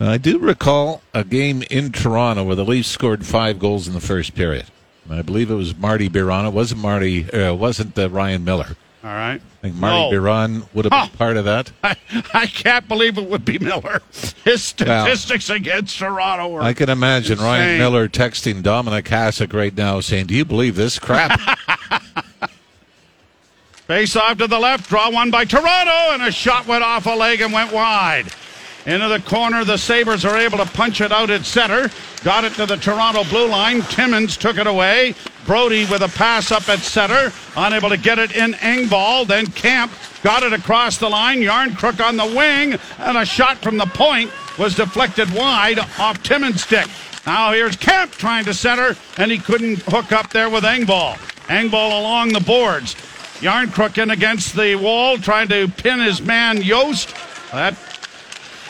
I 0.00 0.18
do 0.18 0.40
recall 0.40 1.02
a 1.14 1.22
game 1.22 1.62
in 1.70 1.92
Toronto 1.92 2.42
where 2.42 2.56
the 2.56 2.64
Leafs 2.64 2.88
scored 2.88 3.24
five 3.24 3.60
goals 3.60 3.86
in 3.86 3.94
the 3.94 4.00
first 4.00 4.34
period. 4.34 4.66
I 5.08 5.22
believe 5.22 5.50
it 5.50 5.54
was 5.54 5.76
Marty 5.76 6.08
Biron. 6.08 6.46
It 6.46 6.52
wasn't 6.52 6.80
Marty. 6.80 7.30
Uh, 7.30 7.54
wasn't 7.54 7.96
uh, 7.96 8.10
Ryan 8.10 8.44
Miller. 8.44 8.76
All 9.04 9.10
right. 9.10 9.40
I 9.40 9.60
think 9.62 9.74
Marty 9.74 10.14
no. 10.14 10.22
Biron 10.22 10.62
would 10.74 10.84
have 10.84 11.10
been 11.10 11.18
part 11.18 11.36
of 11.36 11.44
that. 11.44 11.72
I, 11.82 11.96
I, 12.32 12.46
can't 12.46 12.86
believe 12.86 13.18
it 13.18 13.28
would 13.28 13.44
be 13.44 13.58
Miller. 13.58 14.00
His 14.44 14.62
statistics 14.62 15.48
well, 15.48 15.56
against 15.56 15.98
Toronto 15.98 16.48
were. 16.48 16.62
I 16.62 16.72
can 16.72 16.88
imagine 16.88 17.32
insane. 17.32 17.46
Ryan 17.46 17.78
Miller 17.78 18.08
texting 18.08 18.62
Dominik 18.62 19.08
Hasek 19.08 19.52
right 19.52 19.76
now 19.76 19.98
saying, 19.98 20.26
Do 20.26 20.34
you 20.34 20.44
believe 20.44 20.76
this 20.76 21.00
crap? 21.00 21.40
Face 23.88 24.14
off 24.14 24.38
to 24.38 24.46
the 24.46 24.60
left, 24.60 24.88
draw 24.88 25.10
one 25.10 25.32
by 25.32 25.44
Toronto, 25.44 26.14
and 26.14 26.22
a 26.22 26.30
shot 26.30 26.68
went 26.68 26.84
off 26.84 27.04
a 27.06 27.10
leg 27.10 27.40
and 27.40 27.52
went 27.52 27.72
wide. 27.72 28.32
Into 28.84 29.08
the 29.08 29.20
corner, 29.20 29.64
the 29.64 29.76
Sabres 29.76 30.24
are 30.24 30.36
able 30.36 30.58
to 30.58 30.66
punch 30.66 31.00
it 31.00 31.12
out 31.12 31.30
at 31.30 31.44
center. 31.44 31.88
Got 32.24 32.44
it 32.44 32.54
to 32.54 32.66
the 32.66 32.76
Toronto 32.76 33.22
blue 33.24 33.48
line. 33.48 33.82
Timmins 33.82 34.36
took 34.36 34.58
it 34.58 34.66
away. 34.66 35.14
Brodie 35.46 35.86
with 35.86 36.02
a 36.02 36.08
pass 36.08 36.50
up 36.50 36.68
at 36.68 36.80
center. 36.80 37.32
Unable 37.56 37.90
to 37.90 37.96
get 37.96 38.18
it 38.18 38.34
in 38.34 38.54
Engvall. 38.54 39.26
Then 39.26 39.46
Kämpf 39.46 40.22
got 40.24 40.42
it 40.42 40.52
across 40.52 40.98
the 40.98 41.08
line. 41.08 41.40
Järnkrok 41.40 42.04
on 42.04 42.16
the 42.16 42.26
wing. 42.26 42.76
And 42.98 43.16
a 43.16 43.24
shot 43.24 43.58
from 43.58 43.76
the 43.76 43.86
point 43.86 44.30
was 44.58 44.74
deflected 44.74 45.32
wide 45.32 45.78
off 45.98 46.20
Timmins' 46.24 46.64
stick. 46.64 46.88
Now 47.24 47.52
here's 47.52 47.76
Kämpf 47.76 48.16
trying 48.16 48.44
to 48.46 48.54
center, 48.54 48.96
and 49.16 49.30
he 49.30 49.38
couldn't 49.38 49.82
hook 49.82 50.10
up 50.10 50.30
there 50.30 50.50
with 50.50 50.64
Engvall. 50.64 51.14
Engvall 51.46 52.00
along 52.00 52.32
the 52.32 52.40
boards. 52.40 52.96
Järnkrok 53.40 54.02
in 54.02 54.10
against 54.10 54.56
the 54.56 54.74
wall, 54.74 55.18
trying 55.18 55.48
to 55.48 55.68
pin 55.68 56.00
his 56.00 56.20
man 56.20 56.60
Jost. 56.62 57.14
That 57.52 57.76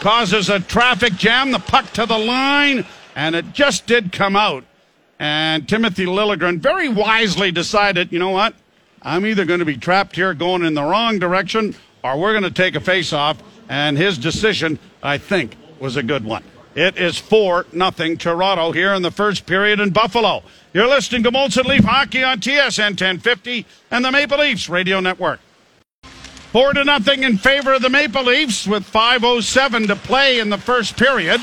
causes 0.03 0.49
a 0.49 0.59
traffic 0.59 1.15
jam, 1.15 1.53
the 1.53 1.61
puck 1.61 1.91
to 1.93 2.05
the 2.05 2.19
line, 2.19 2.85
and 3.15 3.37
it 3.37 3.53
just 3.53 3.87
did 3.87 4.11
come 4.11 4.35
out. 4.35 4.65
And 5.21 5.69
Timothy 5.69 6.07
Liljegren 6.07 6.59
very 6.59 6.89
wisely 6.89 7.53
decided, 7.53 8.11
you 8.11 8.19
know 8.19 8.31
what? 8.31 8.55
I'm 9.01 9.25
either 9.25 9.45
going 9.45 9.61
to 9.61 9.65
be 9.65 9.77
trapped 9.77 10.17
here 10.17 10.35
going 10.35 10.65
in 10.65 10.75
the 10.75 10.83
wrong 10.83 11.21
direction 11.21 11.77
or 12.03 12.19
we're 12.19 12.33
going 12.33 12.43
to 12.43 12.51
take 12.51 12.75
a 12.75 12.81
face 12.81 13.13
off. 13.13 13.41
And 13.69 13.97
his 13.97 14.19
decision, 14.19 14.81
I 15.05 15.19
think, 15.19 15.57
was 15.79 15.97
a 15.97 16.03
good 16.03 16.25
one. 16.25 16.43
It 16.75 16.99
is 16.99 17.19
4 17.19 17.67
nothing 17.73 18.17
Toronto 18.17 18.73
here 18.73 18.95
in 18.95 19.03
the 19.03 19.13
first 19.13 19.47
period 19.47 19.79
in 19.79 19.91
Buffalo. 19.91 20.43
You're 20.75 20.89
listening 20.89 21.23
to 21.23 21.31
Molson 21.31 21.67
Leaf 21.67 21.85
Hockey 21.85 22.25
on 22.25 22.41
TSN 22.41 22.91
1050 22.91 23.67
and 23.93 24.05
the 24.05 24.11
Maple 24.11 24.39
Leafs 24.39 24.69
Radio 24.69 24.99
Network. 24.99 25.39
Four 26.53 26.75
to 26.75 26.85
nothing 26.85 27.23
in 27.23 27.39
favor 27.39 27.73
of 27.73 27.81
the 27.81 27.89
Maple 27.89 28.25
Leafs 28.25 28.67
with 28.67 28.85
5.07 28.85 29.87
to 29.87 29.97
play 29.97 30.39
in 30.39 30.51
the 30.51 30.59
first 30.59 30.99
period. 30.99 31.41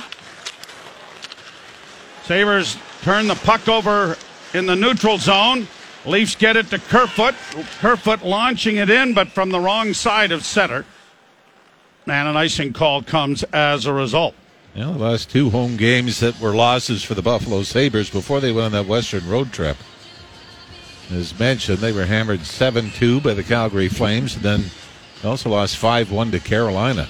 Sabres 2.26 2.78
turn 3.02 3.26
the 3.26 3.34
puck 3.34 3.67
over 3.67 4.15
in 4.54 4.67
the 4.67 4.76
neutral 4.76 5.17
zone. 5.17 5.67
Leafs 6.06 6.36
get 6.36 6.56
it 6.56 6.69
to 6.69 6.78
Kerfoot. 6.78 7.34
Kerfoot 7.80 8.24
launching 8.24 8.76
it 8.76 8.91
in, 8.91 9.15
but 9.15 9.30
from 9.30 9.50
the 9.50 9.60
wrong 9.60 9.95
side 9.95 10.32
of 10.32 10.45
center. 10.45 10.86
And 12.06 12.28
an 12.28 12.38
icing 12.38 12.72
call 12.72 13.02
comes 13.02 13.41
as 13.45 13.88
a 13.88 13.93
result. 13.93 14.36
Yeah, 14.76 14.91
the 14.91 15.00
last 15.00 15.32
two 15.32 15.50
home 15.50 15.76
games 15.76 16.19
that 16.19 16.39
were 16.39 16.54
losses 16.54 17.04
for 17.04 17.15
the 17.15 17.24
Buffalo 17.24 17.63
Sabres 17.63 18.12
before 18.12 18.41
they 18.41 18.52
went 18.52 18.65
on 18.65 18.72
that 18.74 18.86
Western 18.86 19.28
road 19.28 19.52
trip. 19.52 19.78
As 21.12 21.38
mentioned, 21.39 21.80
they 21.80 21.91
were 21.91 22.06
hammered 22.06 22.45
7 22.45 22.91
2 22.91 23.22
by 23.22 23.34
the 23.34 23.41
Calgary 23.41 23.89
Flames, 23.89 24.36
and 24.36 24.43
then 24.43 24.65
they 25.21 25.29
also 25.29 25.49
lost 25.49 25.77
5 25.77 26.12
1 26.12 26.32
to 26.32 26.39
Carolina. 26.39 27.08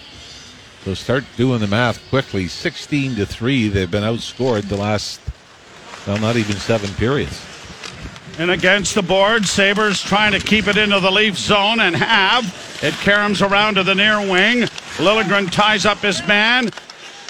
So 0.84 0.93
start 0.93 1.26
doing 1.38 1.60
the 1.60 1.67
math 1.67 2.02
quickly. 2.10 2.48
16 2.48 3.15
to 3.15 3.26
3, 3.26 3.67
they've 3.67 3.91
been 3.91 4.04
outscored 4.04 4.69
the 4.69 4.78
last, 4.78 5.19
well, 6.08 6.17
not 6.17 6.38
even 6.38 6.56
seven 6.56 6.89
periods. 6.95 7.45
And 8.39 8.52
against 8.52 8.95
the 8.95 9.02
board, 9.02 9.45
Sabres 9.45 10.02
trying 10.02 10.32
to 10.32 10.39
keep 10.39 10.67
it 10.67 10.78
into 10.78 11.02
the 11.02 11.12
Leaf 11.12 11.38
zone 11.38 11.82
and 11.82 11.93
have. 11.93 12.45
It 12.82 12.93
caroms 12.93 13.45
around 13.45 13.76
to 13.76 13.84
the 13.84 13.93
near 13.93 14.19
wing. 14.19 14.62
Liljegren 14.95 15.52
ties 15.52 15.86
up 15.86 15.98
his 15.98 16.26
man. 16.26 16.69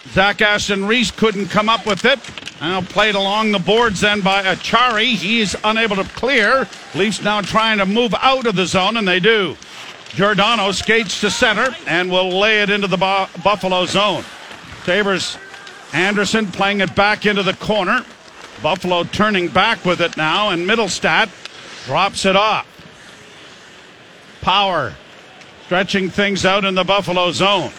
Zach 0.09 0.41
Aston 0.41 0.85
Reese 0.85 1.09
couldn't 1.09 1.47
come 1.47 1.67
up 1.67 1.87
with 1.87 2.05
it. 2.05 2.19
Now 2.61 2.81
played 2.81 3.15
along 3.15 3.51
the 3.51 3.59
boards 3.59 4.01
then 4.01 4.21
by 4.21 4.43
Acciari. 4.43 5.15
He's 5.15 5.55
unable 5.63 5.95
to 5.95 6.03
clear. 6.03 6.67
Leafs 6.93 7.23
now 7.23 7.41
trying 7.41 7.79
to 7.79 7.85
move 7.87 8.13
out 8.21 8.45
of 8.45 8.55
the 8.55 8.67
zone, 8.67 8.97
and 8.97 9.07
they 9.07 9.19
do. 9.19 9.57
Giordano 10.09 10.71
skates 10.71 11.21
to 11.21 11.29
center 11.29 11.75
and 11.87 12.11
will 12.11 12.29
lay 12.29 12.61
it 12.61 12.69
into 12.69 12.87
the 12.87 12.97
Buffalo 12.97 13.85
zone. 13.85 14.23
Sabres 14.83 15.37
Anderson 15.93 16.47
playing 16.47 16.81
it 16.81 16.93
back 16.95 17.25
into 17.25 17.43
the 17.43 17.53
corner. 17.53 18.05
Buffalo 18.61 19.03
turning 19.03 19.47
back 19.47 19.85
with 19.85 20.01
it 20.01 20.17
now, 20.17 20.49
and 20.49 20.67
Mittelstadt 20.67 21.29
drops 21.85 22.25
it 22.25 22.35
off. 22.35 22.65
Power 24.41 24.93
stretching 25.65 26.09
things 26.09 26.45
out 26.45 26.65
in 26.65 26.75
the 26.75 26.83
Buffalo 26.83 27.31
zone. 27.31 27.71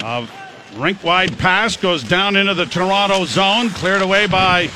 A 0.00 0.26
rink 0.76 1.02
wide 1.02 1.36
pass 1.38 1.76
goes 1.76 2.04
down 2.04 2.36
into 2.36 2.54
the 2.54 2.66
Toronto 2.66 3.24
zone, 3.24 3.70
cleared 3.70 4.02
away 4.02 4.26
by 4.26 4.68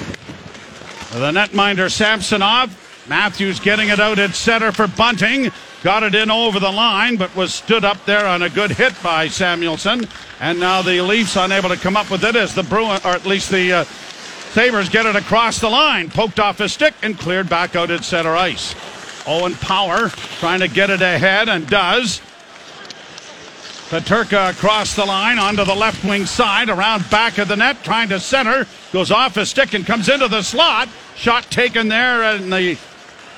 the 1.12 1.30
netminder 1.30 1.90
Samsonov. 1.90 2.76
Matthews 3.12 3.60
getting 3.60 3.90
it 3.90 4.00
out 4.00 4.18
at 4.18 4.34
center 4.34 4.72
for 4.72 4.86
Bunting. 4.86 5.50
Got 5.82 6.02
it 6.02 6.14
in 6.14 6.30
over 6.30 6.58
the 6.58 6.72
line, 6.72 7.16
but 7.16 7.36
was 7.36 7.52
stood 7.52 7.84
up 7.84 8.02
there 8.06 8.26
on 8.26 8.40
a 8.40 8.48
good 8.48 8.70
hit 8.70 8.94
by 9.02 9.28
Samuelsson. 9.28 10.08
And 10.40 10.58
now 10.58 10.80
the 10.80 11.02
Leafs 11.02 11.36
unable 11.36 11.68
to 11.68 11.76
come 11.76 11.94
up 11.94 12.10
with 12.10 12.24
it 12.24 12.36
as 12.36 12.54
the 12.54 12.62
Bruin, 12.62 13.02
or 13.04 13.10
at 13.10 13.26
least 13.26 13.50
the 13.50 13.70
uh, 13.70 13.84
Sabres 14.54 14.88
get 14.88 15.04
it 15.04 15.14
across 15.14 15.60
the 15.60 15.68
line. 15.68 16.08
Poked 16.08 16.40
off 16.40 16.56
his 16.56 16.72
stick 16.72 16.94
and 17.02 17.18
cleared 17.18 17.50
back 17.50 17.76
out 17.76 17.90
at 17.90 18.02
center 18.02 18.34
ice. 18.34 18.74
Owen 19.26 19.56
Power 19.56 20.08
trying 20.40 20.60
to 20.60 20.68
get 20.68 20.88
it 20.88 21.02
ahead 21.02 21.50
and 21.50 21.68
does. 21.68 22.22
Peterka 23.90 24.52
across 24.52 24.96
the 24.96 25.04
line 25.04 25.38
onto 25.38 25.66
the 25.66 25.74
left 25.74 26.02
wing 26.02 26.24
side, 26.24 26.70
around 26.70 27.10
back 27.10 27.36
of 27.36 27.48
the 27.48 27.56
net, 27.56 27.84
trying 27.84 28.08
to 28.08 28.18
center. 28.18 28.66
Goes 28.90 29.10
off 29.10 29.34
his 29.34 29.50
stick 29.50 29.74
and 29.74 29.84
comes 29.84 30.08
into 30.08 30.28
the 30.28 30.40
slot. 30.40 30.88
Shot 31.14 31.44
taken 31.50 31.88
there, 31.88 32.22
and 32.22 32.50
the 32.50 32.78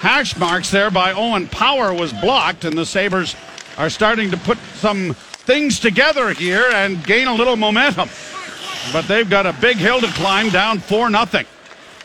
hash 0.04 0.36
marks 0.36 0.70
there 0.70 0.90
by 0.90 1.14
Owen 1.14 1.48
Power 1.48 1.94
was 1.94 2.12
blocked, 2.12 2.66
and 2.66 2.76
the 2.76 2.84
Sabres 2.84 3.34
are 3.78 3.88
starting 3.88 4.30
to 4.30 4.36
put 4.36 4.58
some 4.74 5.14
things 5.14 5.80
together 5.80 6.34
here 6.34 6.68
and 6.74 7.02
gain 7.04 7.26
a 7.26 7.34
little 7.34 7.56
momentum. 7.56 8.10
But 8.92 9.08
they've 9.08 9.28
got 9.28 9.46
a 9.46 9.54
big 9.54 9.78
hill 9.78 10.02
to 10.02 10.06
climb 10.08 10.50
down 10.50 10.80
4 10.80 11.10
0. 11.10 11.44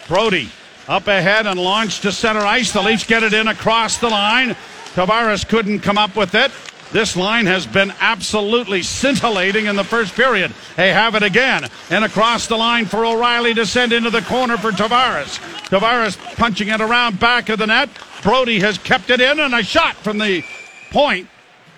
Brodie 0.08 0.50
up 0.88 1.08
ahead 1.08 1.46
and 1.46 1.60
launched 1.60 2.04
to 2.04 2.14
center 2.14 2.40
ice. 2.40 2.72
The 2.72 2.82
Leafs 2.82 3.06
get 3.06 3.22
it 3.22 3.34
in 3.34 3.50
across 3.50 3.98
the 3.98 4.08
line. 4.08 4.56
Tavares 4.96 5.46
couldn't 5.46 5.82
come 5.82 5.98
up 5.98 6.16
with 6.16 6.36
it. 6.36 6.52
This 6.92 7.16
line 7.16 7.46
has 7.46 7.68
been 7.68 7.94
absolutely 8.00 8.82
scintillating 8.82 9.68
in 9.68 9.76
the 9.76 9.84
first 9.84 10.16
period. 10.16 10.52
They 10.76 10.92
have 10.92 11.14
it 11.14 11.22
again. 11.22 11.70
And 11.92 12.04
across 12.04 12.48
the 12.48 12.58
line 12.58 12.86
for 12.86 13.06
O'Reilly 13.06 13.54
to 13.54 13.66
send 13.66 13.94
into 13.94 14.10
the 14.10 14.22
corner 14.22 14.58
for 14.58 14.72
Tavares. 14.72 15.38
Tavares 15.70 16.18
punching 16.36 16.70
it 16.70 16.82
around 16.82 17.20
back 17.20 17.50
of 17.50 17.60
the 17.60 17.68
net. 17.68 17.90
Brodie 18.24 18.60
has 18.60 18.80
kept 18.80 19.12
it 19.12 19.22
in, 19.22 19.40
and 19.40 19.54
a 19.54 19.64
shot 19.64 19.96
from 19.98 20.18
the 20.18 20.44
point 20.90 21.30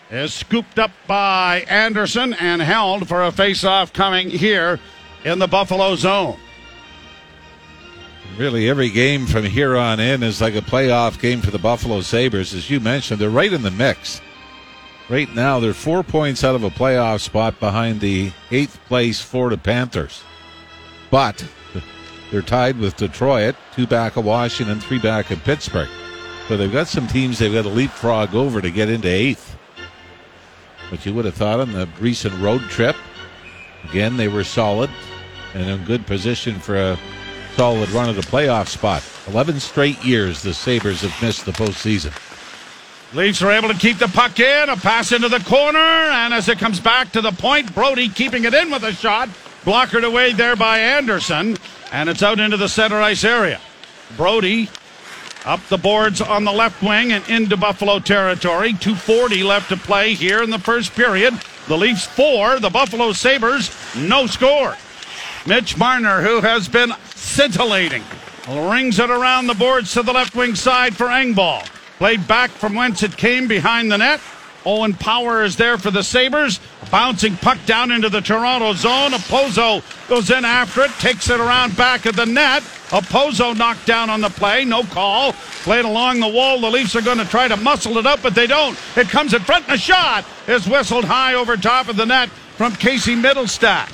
is 0.09 0.33
scooped 0.33 0.79
up 0.79 0.91
by 1.07 1.65
Anderson 1.67 2.33
and 2.33 2.61
held 2.61 3.07
for 3.07 3.23
a 3.23 3.31
face-off 3.31 3.93
coming 3.93 4.29
here 4.29 4.79
in 5.25 5.39
the 5.39 5.47
Buffalo 5.47 5.95
zone. 5.95 6.37
Really, 8.37 8.69
every 8.69 8.89
game 8.89 9.25
from 9.25 9.43
here 9.43 9.75
on 9.75 9.99
in 9.99 10.23
is 10.23 10.39
like 10.39 10.55
a 10.55 10.61
playoff 10.61 11.19
game 11.19 11.41
for 11.41 11.51
the 11.51 11.59
Buffalo 11.59 11.99
Sabres. 11.99 12.53
As 12.53 12.69
you 12.69 12.79
mentioned, 12.79 13.19
they're 13.19 13.29
right 13.29 13.51
in 13.51 13.61
the 13.61 13.71
mix. 13.71 14.21
Right 15.09 15.33
now, 15.33 15.59
they're 15.59 15.73
four 15.73 16.03
points 16.03 16.43
out 16.43 16.55
of 16.55 16.63
a 16.63 16.69
playoff 16.69 17.19
spot 17.21 17.59
behind 17.59 17.99
the 17.99 18.31
eighth 18.49 18.79
place 18.87 19.19
Florida 19.21 19.57
Panthers. 19.57 20.23
But 21.09 21.45
they're 22.31 22.41
tied 22.41 22.77
with 22.77 22.95
Detroit, 22.95 23.55
two 23.75 23.87
back 23.87 24.15
of 24.15 24.25
Washington, 24.25 24.79
three 24.79 24.99
back 24.99 25.31
of 25.31 25.43
Pittsburgh. 25.43 25.89
So 26.47 26.57
they've 26.57 26.71
got 26.71 26.87
some 26.87 27.07
teams 27.07 27.39
they've 27.39 27.53
got 27.53 27.63
to 27.63 27.69
leapfrog 27.69 28.35
over 28.35 28.61
to 28.61 28.71
get 28.71 28.89
into 28.89 29.07
eighth. 29.07 29.57
But 30.89 31.05
you 31.05 31.13
would 31.13 31.25
have 31.25 31.35
thought 31.35 31.59
on 31.59 31.71
the 31.71 31.87
recent 31.99 32.37
road 32.41 32.61
trip, 32.63 32.95
again, 33.89 34.17
they 34.17 34.27
were 34.27 34.43
solid 34.43 34.89
and 35.53 35.69
in 35.69 35.85
good 35.85 36.05
position 36.05 36.59
for 36.59 36.75
a 36.75 36.99
solid 37.55 37.89
run 37.91 38.09
at 38.09 38.17
a 38.17 38.27
playoff 38.27 38.67
spot. 38.67 39.03
11 39.27 39.59
straight 39.59 40.03
years 40.03 40.41
the 40.41 40.53
Sabres 40.53 41.01
have 41.01 41.21
missed 41.21 41.45
the 41.45 41.51
postseason. 41.51 42.11
Leafs 43.13 43.41
are 43.41 43.51
able 43.51 43.67
to 43.67 43.73
keep 43.73 43.97
the 43.97 44.07
puck 44.07 44.39
in, 44.39 44.69
a 44.69 44.77
pass 44.77 45.11
into 45.11 45.27
the 45.27 45.41
corner, 45.41 45.77
and 45.77 46.33
as 46.33 46.47
it 46.47 46.57
comes 46.57 46.79
back 46.79 47.11
to 47.11 47.19
the 47.19 47.31
point, 47.33 47.73
Brodie 47.75 48.07
keeping 48.07 48.45
it 48.45 48.53
in 48.53 48.71
with 48.71 48.83
a 48.83 48.93
shot, 48.93 49.27
blockered 49.65 50.05
away 50.05 50.31
there 50.31 50.55
by 50.55 50.79
Anderson, 50.79 51.57
and 51.91 52.07
it's 52.07 52.23
out 52.23 52.39
into 52.39 52.55
the 52.55 52.69
center 52.69 53.01
ice 53.01 53.25
area. 53.25 53.59
Brodie 54.15 54.69
up 55.45 55.59
the 55.67 55.77
boards 55.77 56.21
on 56.21 56.45
the 56.45 56.53
left 56.53 56.81
wing 56.81 57.11
and 57.11 57.27
into 57.27 57.57
Buffalo 57.57 57.99
territory. 57.99 58.71
240 58.73 59.43
left 59.43 59.67
to 59.69 59.77
play 59.77 60.13
here 60.13 60.41
in 60.41 60.49
the 60.49 60.59
first 60.59 60.93
period. 60.93 61.33
The 61.67 61.77
Leafs 61.77 62.05
four, 62.05 62.59
the 62.59 62.69
Buffalo 62.69 63.11
Sabres 63.11 63.75
no 63.93 64.25
score. 64.25 64.77
Mitch 65.45 65.77
Marner, 65.77 66.21
who 66.21 66.39
has 66.39 66.69
been 66.69 66.93
scintillating, 67.15 68.03
rings 68.47 68.99
it 68.99 69.09
around 69.09 69.47
the 69.47 69.53
boards 69.55 69.91
to 69.93 70.03
the 70.03 70.13
left 70.13 70.33
wing 70.33 70.55
side 70.55 70.95
for 70.95 71.07
Engvall. 71.07 71.67
Played 72.01 72.27
back 72.27 72.49
from 72.49 72.73
whence 72.73 73.03
it 73.03 73.15
came 73.15 73.47
behind 73.47 73.91
the 73.91 73.97
net. 73.99 74.19
Owen 74.65 74.95
Power 74.95 75.43
is 75.43 75.55
there 75.55 75.77
for 75.77 75.91
the 75.91 76.01
Sabres. 76.01 76.59
Bouncing 76.89 77.37
puck 77.37 77.59
down 77.67 77.91
into 77.91 78.09
the 78.09 78.21
Toronto 78.21 78.73
zone. 78.73 79.11
Okposo 79.11 79.83
goes 80.09 80.31
in 80.31 80.43
after 80.43 80.81
it, 80.81 80.89
takes 80.93 81.29
it 81.29 81.39
around 81.39 81.77
back 81.77 82.07
of 82.07 82.15
the 82.15 82.25
net. 82.25 82.63
Okposo 82.89 83.55
knocked 83.55 83.85
down 83.85 84.09
on 84.09 84.19
the 84.19 84.31
play, 84.31 84.65
no 84.65 84.81
call. 84.81 85.33
Played 85.61 85.85
along 85.85 86.21
the 86.21 86.27
wall. 86.27 86.59
The 86.59 86.71
Leafs 86.71 86.95
are 86.95 87.03
going 87.03 87.19
to 87.19 87.25
try 87.25 87.47
to 87.47 87.55
muscle 87.55 87.95
it 87.99 88.07
up, 88.07 88.23
but 88.23 88.33
they 88.33 88.47
don't. 88.47 88.75
It 88.97 89.07
comes 89.07 89.35
in 89.35 89.41
front, 89.43 89.65
and 89.65 89.75
a 89.75 89.77
shot 89.77 90.25
is 90.47 90.67
whistled 90.67 91.05
high 91.05 91.35
over 91.35 91.55
top 91.55 91.87
of 91.87 91.97
the 91.97 92.05
net 92.07 92.29
from 92.29 92.73
Casey 92.77 93.15
Mittelstadt. 93.15 93.89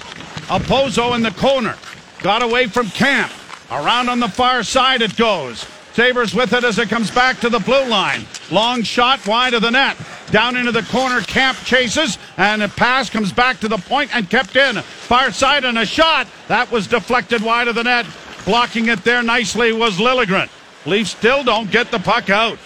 Okposo 0.47 1.13
in 1.13 1.23
the 1.23 1.31
corner. 1.31 1.75
Got 2.21 2.41
away 2.41 2.67
from 2.67 2.85
Kämpf. 2.85 3.33
Around 3.69 4.07
on 4.07 4.21
the 4.21 4.29
far 4.29 4.63
side 4.63 5.01
it 5.01 5.17
goes. 5.17 5.65
Sabres 5.97 6.35
with 6.35 6.53
it 6.53 6.63
as 6.63 6.77
it 6.77 6.89
comes 6.89 7.09
back 7.09 7.39
to 7.39 7.49
the 7.49 7.57
blue 7.57 7.83
line. 7.85 8.23
Long 8.51 8.83
shot 8.83 9.25
wide 9.25 9.55
of 9.55 9.63
the 9.63 9.71
net. 9.71 9.97
Down 10.29 10.55
into 10.55 10.71
the 10.71 10.83
corner, 10.83 11.21
Kämpf 11.21 11.65
chases, 11.65 12.19
and 12.37 12.61
a 12.61 12.67
pass 12.67 13.09
comes 13.09 13.31
back 13.31 13.59
to 13.61 13.67
the 13.67 13.79
point 13.79 14.15
and 14.15 14.29
kept 14.29 14.55
in. 14.55 14.75
Far 14.75 15.31
side 15.31 15.65
and 15.65 15.75
a 15.75 15.87
shot. 15.87 16.27
That 16.49 16.71
was 16.71 16.85
deflected 16.85 17.41
wide 17.41 17.67
of 17.67 17.73
the 17.73 17.83
net. 17.83 18.05
Blocking 18.45 18.89
it 18.89 19.03
there 19.03 19.23
nicely 19.23 19.73
was 19.73 19.97
Liljegren. 19.97 20.49
Leafs 20.85 21.09
still 21.09 21.43
don't 21.43 21.71
get 21.71 21.89
the 21.89 21.97
puck 21.97 22.29
out. 22.29 22.59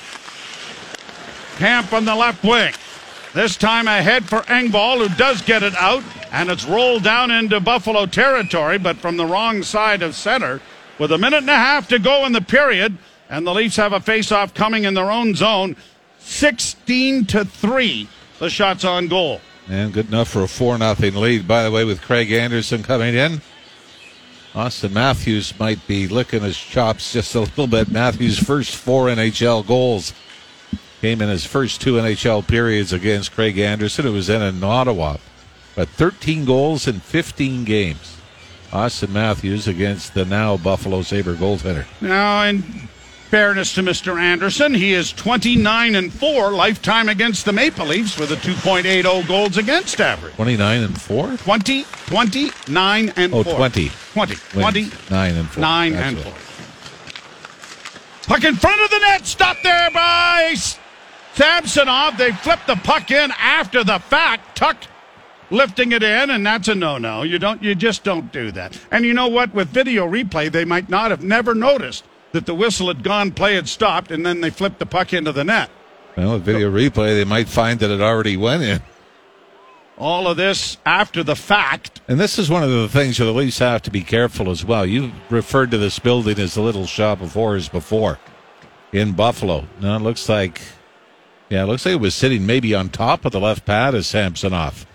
Kämpf 1.55 1.93
on 1.93 2.03
the 2.03 2.13
left 2.13 2.43
wing. 2.43 2.73
This 3.33 3.55
time 3.55 3.87
ahead 3.87 4.25
for 4.25 4.41
Engvall, 4.41 5.07
who 5.07 5.15
does 5.15 5.41
get 5.41 5.63
it 5.63 5.75
out, 5.77 6.03
and 6.33 6.49
it's 6.49 6.65
rolled 6.65 7.03
down 7.03 7.31
into 7.31 7.61
Buffalo 7.61 8.05
territory, 8.07 8.77
but 8.77 8.97
from 8.97 9.15
the 9.15 9.25
wrong 9.25 9.63
side 9.63 10.01
of 10.01 10.15
center. 10.15 10.59
With 10.99 11.13
a 11.13 11.17
minute 11.17 11.37
and 11.37 11.49
a 11.49 11.55
half 11.55 11.87
to 11.87 11.97
go 11.97 12.25
in 12.25 12.33
the 12.33 12.41
period, 12.41 12.97
and 13.31 13.47
the 13.47 13.53
Leafs 13.53 13.77
have 13.77 13.93
a 13.93 13.99
face-off 13.99 14.53
coming 14.53 14.83
in 14.83 14.93
their 14.93 15.09
own 15.09 15.33
zone. 15.33 15.75
16 16.19 17.25
to 17.25 17.45
3, 17.45 18.07
the 18.37 18.49
shots 18.49 18.85
on 18.85 19.07
goal. 19.07 19.41
And 19.67 19.93
good 19.93 20.09
enough 20.09 20.27
for 20.27 20.43
a 20.43 20.47
4 20.47 20.77
0 20.77 20.93
lead, 21.19 21.47
by 21.47 21.63
the 21.63 21.71
way, 21.71 21.85
with 21.85 22.01
Craig 22.01 22.31
Anderson 22.31 22.83
coming 22.83 23.15
in. 23.15 23.41
Auston 24.53 24.91
Matthews 24.91 25.57
might 25.57 25.85
be 25.87 26.09
licking 26.09 26.41
his 26.41 26.57
chops 26.57 27.13
just 27.13 27.33
a 27.35 27.39
little 27.39 27.67
bit. 27.67 27.89
Matthews' 27.89 28.37
first 28.37 28.75
four 28.75 29.05
NHL 29.05 29.65
goals 29.65 30.13
came 30.99 31.21
in 31.21 31.29
his 31.29 31.45
first 31.45 31.79
two 31.79 31.93
NHL 31.93 32.45
periods 32.45 32.91
against 32.91 33.31
Craig 33.31 33.57
Anderson. 33.57 34.05
It 34.05 34.11
was 34.11 34.29
in 34.29 34.41
in 34.41 34.61
Ottawa. 34.61 35.17
But 35.73 35.87
13 35.87 36.43
goals 36.43 36.85
in 36.85 36.99
15 36.99 37.63
games. 37.63 38.17
Auston 38.71 39.09
Matthews 39.09 39.69
against 39.69 40.13
the 40.13 40.25
now 40.25 40.57
Buffalo 40.57 41.01
Sabre 41.01 41.35
goaltender. 41.35 41.85
Now, 42.01 42.43
in 42.43 42.89
fairness 43.31 43.73
to 43.73 43.81
Mr. 43.81 44.19
Anderson, 44.19 44.73
he 44.73 44.91
is 44.91 45.13
29 45.13 45.95
and 45.95 46.11
4 46.11 46.51
lifetime 46.51 47.07
against 47.07 47.45
the 47.45 47.53
Maple 47.53 47.85
Leafs 47.85 48.19
with 48.19 48.29
a 48.31 48.35
2.80 48.35 49.25
goals 49.25 49.55
against 49.55 50.01
average. 50.01 50.35
29 50.35 50.83
and 50.83 51.01
4? 51.01 51.37
20, 51.37 51.83
29 52.07 53.13
and 53.15 53.33
oh, 53.33 53.43
4. 53.43 53.55
20. 53.55 53.89
20. 54.11 54.35
20. 54.35 54.91
9 55.09 55.35
and 55.35 55.49
4. 55.49 55.61
9 55.61 55.93
and 55.93 56.17
4. 56.19 56.33
Puck 58.27 58.43
in 58.43 58.55
front 58.55 58.81
of 58.81 58.89
the 58.89 58.99
net, 58.99 59.25
stopped 59.25 59.63
there 59.63 59.89
by 59.91 60.53
Samsonov, 61.33 62.17
they 62.17 62.33
flipped 62.33 62.67
the 62.67 62.75
puck 62.75 63.11
in 63.11 63.31
after 63.39 63.85
the 63.85 63.99
fact. 63.99 64.57
Tuch 64.57 64.89
lifting 65.49 65.93
it 65.93 66.03
in, 66.03 66.29
and 66.29 66.45
that's 66.45 66.67
a 66.67 66.75
no-no. 66.75 67.23
You 67.23 67.39
don't, 67.39 67.63
you 67.63 67.75
just 67.75 68.03
don't 68.03 68.29
do 68.33 68.51
that. 68.51 68.77
And 68.91 69.05
you 69.05 69.13
know 69.13 69.29
what? 69.29 69.53
With 69.53 69.69
video 69.69 70.05
replay, 70.05 70.51
they 70.51 70.65
might 70.65 70.89
not 70.89 71.11
have 71.11 71.23
never 71.23 71.55
noticed 71.55 72.03
that 72.31 72.45
the 72.45 72.55
whistle 72.55 72.87
had 72.87 73.03
gone, 73.03 73.31
play 73.31 73.55
had 73.55 73.67
stopped, 73.67 74.11
and 74.11 74.25
then 74.25 74.41
they 74.41 74.49
flipped 74.49 74.79
the 74.79 74.85
puck 74.85 75.13
into 75.13 75.31
the 75.31 75.43
net. 75.43 75.69
Well, 76.17 76.33
with 76.33 76.43
video 76.43 76.71
replay, 76.71 77.15
they 77.15 77.25
might 77.25 77.47
find 77.47 77.79
that 77.79 77.89
it 77.91 78.01
already 78.01 78.37
went 78.37 78.63
in. 78.63 78.81
All 79.97 80.27
of 80.27 80.37
this 80.37 80.77
after 80.85 81.23
the 81.23 81.35
fact. 81.35 82.01
And 82.07 82.19
this 82.19 82.39
is 82.39 82.49
one 82.49 82.63
of 82.63 82.69
the 82.69 82.87
things 82.89 83.19
you'll 83.19 83.29
at 83.29 83.35
least 83.35 83.59
have 83.59 83.81
to 83.83 83.91
be 83.91 84.01
careful 84.01 84.49
as 84.49 84.65
well. 84.65 84.85
You 84.85 85.11
referred 85.29 85.71
to 85.71 85.77
this 85.77 85.99
building 85.99 86.39
as 86.39 86.55
the 86.55 86.61
little 86.61 86.85
shop 86.85 87.21
of 87.21 87.33
horrors 87.33 87.69
before 87.69 88.17
in 88.91 89.11
Buffalo. 89.11 89.67
Now 89.79 89.97
it 89.97 90.01
looks 90.01 90.27
like, 90.27 90.59
yeah, 91.49 91.63
it 91.63 91.67
looks 91.67 91.85
like 91.85 91.93
it 91.93 92.01
was 92.01 92.15
sitting 92.15 92.45
maybe 92.45 92.73
on 92.73 92.89
top 92.89 93.25
of 93.25 93.31
the 93.31 93.39
left 93.39 93.65
pad 93.65 93.93
of 93.93 94.05
Samsonov. 94.05 94.87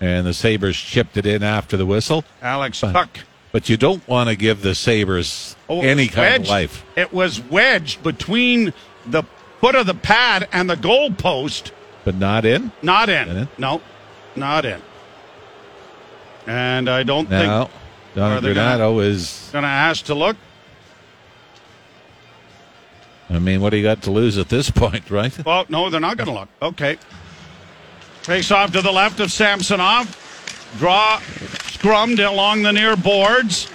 And 0.00 0.26
the 0.26 0.34
Sabres 0.34 0.76
chipped 0.76 1.16
it 1.16 1.26
in 1.26 1.42
after 1.42 1.76
the 1.76 1.86
whistle. 1.86 2.24
Alex 2.42 2.80
Tuch. 2.80 3.24
But 3.58 3.68
you 3.68 3.76
don't 3.76 4.06
want 4.06 4.28
to 4.30 4.36
give 4.36 4.62
the 4.62 4.72
Sabres 4.72 5.56
Oh, 5.68 5.80
any 5.80 6.06
kind 6.06 6.30
wedged- 6.30 6.44
of 6.44 6.48
life. 6.48 6.84
It 6.94 7.12
was 7.12 7.40
wedged 7.40 8.04
between 8.04 8.72
the 9.04 9.24
foot 9.60 9.74
of 9.74 9.84
the 9.88 9.94
pad 9.94 10.46
and 10.52 10.70
the 10.70 10.76
goal 10.76 11.10
post. 11.10 11.72
But 12.04 12.14
not 12.14 12.44
in? 12.44 12.70
Not 12.82 13.08
in. 13.08 13.28
In 13.28 13.36
it? 13.36 13.48
No, 13.58 13.80
not 14.36 14.64
in. 14.64 14.80
And 16.46 16.88
I 16.88 17.02
don't 17.02 17.28
Now, 17.28 17.64
think 17.64 17.70
Don 18.14 18.30
Are 18.30 18.40
they 18.40 18.54
gonna- 18.54 18.78
Granato 18.80 19.02
is, 19.02 19.48
going 19.50 19.64
to 19.64 19.68
ask 19.68 20.04
to 20.04 20.14
look. 20.14 20.36
I 23.28 23.40
mean, 23.40 23.60
what 23.60 23.70
do 23.70 23.76
you 23.76 23.82
got 23.82 24.02
to 24.02 24.12
lose 24.12 24.38
at 24.38 24.50
this 24.50 24.70
point, 24.84 25.10
right? 25.10 25.36
Well, 25.44 25.66
no, 25.68 25.90
they're 25.90 25.98
not 25.98 26.16
going 26.16 26.28
to 26.28 26.32
look. 26.34 26.48
Okay. 26.62 26.96
Face 28.22 28.52
off 28.52 28.70
to 28.74 28.82
the 28.82 28.92
left 28.92 29.18
of 29.18 29.32
Samsonov. 29.32 30.14
Draw 30.78 31.20
scrummed 31.78 32.18
along 32.18 32.62
the 32.62 32.72
near 32.72 32.96
boards. 32.96 33.70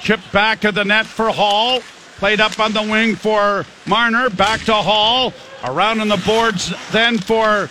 Chip 0.00 0.20
back 0.32 0.64
of 0.64 0.74
the 0.74 0.84
net 0.84 1.06
for 1.06 1.30
Holl. 1.30 1.80
Played 2.16 2.40
up 2.40 2.58
on 2.58 2.72
the 2.72 2.82
wing 2.82 3.14
for 3.14 3.64
Marner. 3.86 4.28
Back 4.28 4.62
to 4.62 4.74
Holl. 4.74 5.32
Around 5.62 6.00
on 6.00 6.08
the 6.08 6.22
boards 6.26 6.72
then 6.90 7.18
for 7.18 7.70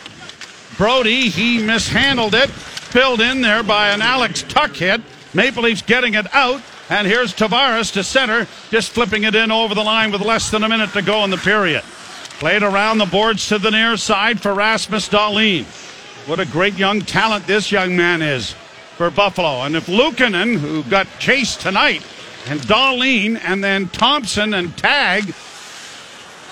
Brodie. 0.77 1.27
He 1.27 1.61
mishandled 1.61 2.33
it. 2.33 2.49
Filled 2.49 3.19
in 3.19 3.41
there 3.41 3.61
by 3.61 3.89
an 3.89 4.01
Alex 4.01 4.43
Tuch 4.43 4.77
hit. 4.77 5.01
Maple 5.33 5.63
Leafs 5.63 5.81
getting 5.81 6.13
it 6.13 6.33
out. 6.33 6.61
And 6.89 7.07
here's 7.07 7.33
Tavares 7.33 7.93
to 7.93 8.03
center, 8.03 8.47
just 8.69 8.89
flipping 8.91 9.23
it 9.23 9.33
in 9.33 9.49
over 9.49 9.73
the 9.73 9.83
line 9.83 10.11
with 10.11 10.19
less 10.19 10.51
than 10.51 10.63
a 10.63 10.69
minute 10.69 10.91
to 10.91 11.01
go 11.01 11.23
in 11.23 11.29
the 11.29 11.37
period. 11.37 11.83
Played 12.39 12.63
around 12.63 12.97
the 12.97 13.05
boards 13.05 13.47
to 13.47 13.59
the 13.59 13.71
near 13.71 13.95
side 13.95 14.41
for 14.41 14.53
Rasmus 14.53 15.07
Dahlin. 15.07 15.65
What 16.27 16.39
a 16.39 16.45
great 16.45 16.75
young 16.75 17.01
talent 17.01 17.47
this 17.47 17.71
young 17.71 17.95
man 17.95 18.21
is 18.21 18.53
for 18.95 19.09
Buffalo. 19.09 19.63
And 19.63 19.75
if 19.75 19.87
Luukkonen, 19.87 20.57
who 20.57 20.83
got 20.83 21.07
chased 21.19 21.61
tonight, 21.61 22.05
and 22.47 22.59
Dahlin, 22.61 23.39
and 23.43 23.63
then 23.63 23.89
Thompson 23.89 24.53
and 24.53 24.75
Tag 24.77 25.33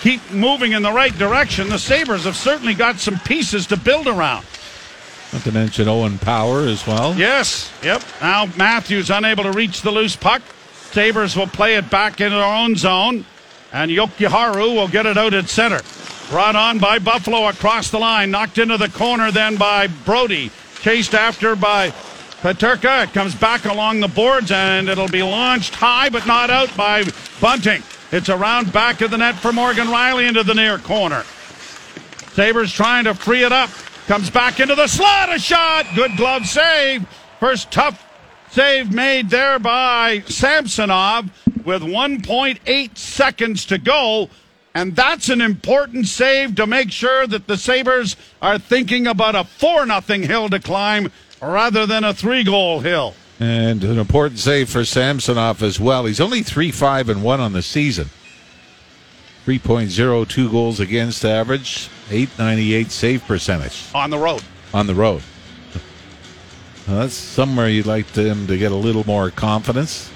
keep 0.02 0.32
moving 0.32 0.72
in 0.72 0.82
the 0.82 0.92
right 0.92 1.16
direction, 1.18 1.70
the 1.70 1.78
Sabres 1.78 2.24
have 2.24 2.36
certainly 2.36 2.74
got 2.74 3.00
some 3.00 3.20
pieces 3.20 3.68
to 3.68 3.78
build 3.78 4.08
around. 4.08 4.46
Not 5.34 5.44
to 5.44 5.52
mention 5.52 5.88
Owen 5.88 6.18
Power 6.18 6.62
as 6.62 6.88
well. 6.88 7.14
Yes, 7.14 7.72
yep. 7.84 8.02
Now 8.22 8.48
Matthews 8.58 9.12
unable 9.12 9.44
to 9.44 9.52
reach 9.52 9.84
the 9.84 9.92
loose 9.92 10.16
puck. 10.16 10.42
Sabres 10.92 11.36
will 11.36 11.48
play 11.48 11.76
it 11.76 11.90
back 11.92 12.20
in 12.20 12.32
their 12.32 12.44
own 12.44 12.76
zone, 12.76 13.26
and 13.72 13.92
Jokiharju 13.92 14.76
will 14.76 14.88
get 14.88 15.06
it 15.06 15.18
out 15.18 15.36
at 15.36 15.48
center. 15.48 15.82
Brought 16.30 16.56
on 16.56 16.78
by 16.78 17.00
Buffalo 17.00 17.48
across 17.48 17.90
the 17.90 17.98
line, 17.98 18.30
knocked 18.30 18.60
into 18.60 18.78
the 18.78 18.90
corner 18.90 19.32
then 19.32 19.56
by 19.56 19.88
Brodie, 19.88 20.52
chased 20.82 21.16
after 21.16 21.56
by 21.56 21.90
Peterka. 22.42 23.06
It 23.06 23.14
comes 23.14 23.34
back 23.34 23.66
along 23.66 24.00
the 24.00 24.08
boards, 24.08 24.52
and 24.52 24.90
it'll 24.90 25.08
be 25.08 25.24
launched 25.24 25.74
high 25.74 26.10
but 26.10 26.28
not 26.28 26.52
out 26.52 26.76
by 26.78 27.04
Bunting. 27.42 27.82
It's 28.12 28.30
around 28.30 28.72
back 28.72 29.02
of 29.02 29.10
the 29.10 29.18
net 29.18 29.36
for 29.36 29.52
Morgan 29.52 29.88
Rielly 29.88 30.28
into 30.28 30.44
the 30.44 30.54
near 30.54 30.78
corner. 30.78 31.24
Sabres 32.34 32.72
trying 32.72 33.06
to 33.06 33.16
free 33.16 33.44
it 33.44 33.52
up. 33.52 33.70
Comes 34.08 34.30
back 34.30 34.60
into 34.60 34.76
the 34.76 34.88
slot. 34.88 35.34
A 35.34 35.40
shot. 35.40 35.86
Good 35.96 36.16
glove 36.16 36.46
save. 36.46 37.08
First 37.40 37.72
tough 37.72 38.06
save 38.52 38.94
made 38.94 39.30
there 39.30 39.60
by 39.60 40.22
Samsonov 40.28 41.30
with 41.66 41.82
1.8 41.82 42.98
seconds 42.98 43.66
to 43.66 43.78
go. 43.78 44.30
And 44.76 44.96
that's 44.96 45.30
an 45.30 45.42
important 45.42 46.08
save 46.08 46.56
to 46.56 46.68
make 46.68 46.92
sure 46.92 47.26
that 47.28 47.48
the 47.48 47.58
Sabres 47.58 48.16
are 48.42 48.60
thinking 48.60 49.08
about 49.08 49.36
a 49.36 49.44
4 49.44 49.86
nothing 49.86 50.24
hill 50.24 50.48
to 50.50 50.60
climb 50.60 51.12
rather 51.42 51.86
than 51.86 52.04
a 52.04 52.14
three 52.14 52.44
goal 52.44 52.80
hill. 52.82 53.16
And 53.40 53.84
an 53.84 53.98
important 53.98 54.40
save 54.40 54.70
for 54.70 54.84
Samsonov 54.86 55.64
as 55.64 55.80
well. 55.80 56.06
He's 56.06 56.20
only 56.22 56.44
3 56.44 56.72
5 56.72 57.10
and 57.10 57.24
1 57.24 57.40
on 57.40 57.54
the 57.54 57.62
season. 57.62 58.10
3.02 59.46 60.52
goals 60.52 60.80
against 60.80 61.26
average, 61.26 61.90
898 62.12 62.92
save 62.92 63.26
percentage 63.26 63.86
On 63.96 64.10
the 64.12 64.18
road. 64.18 64.44
on 64.74 64.86
the 64.86 64.94
road. 64.94 65.24
Well, 66.88 67.00
that's 67.00 67.14
somewhere 67.16 67.70
you'd 67.70 67.86
like 67.88 68.08
him 68.12 68.46
to 68.48 68.58
get 68.58 68.72
a 68.72 68.76
little 68.76 69.06
more 69.06 69.32
confidence. 69.32 70.12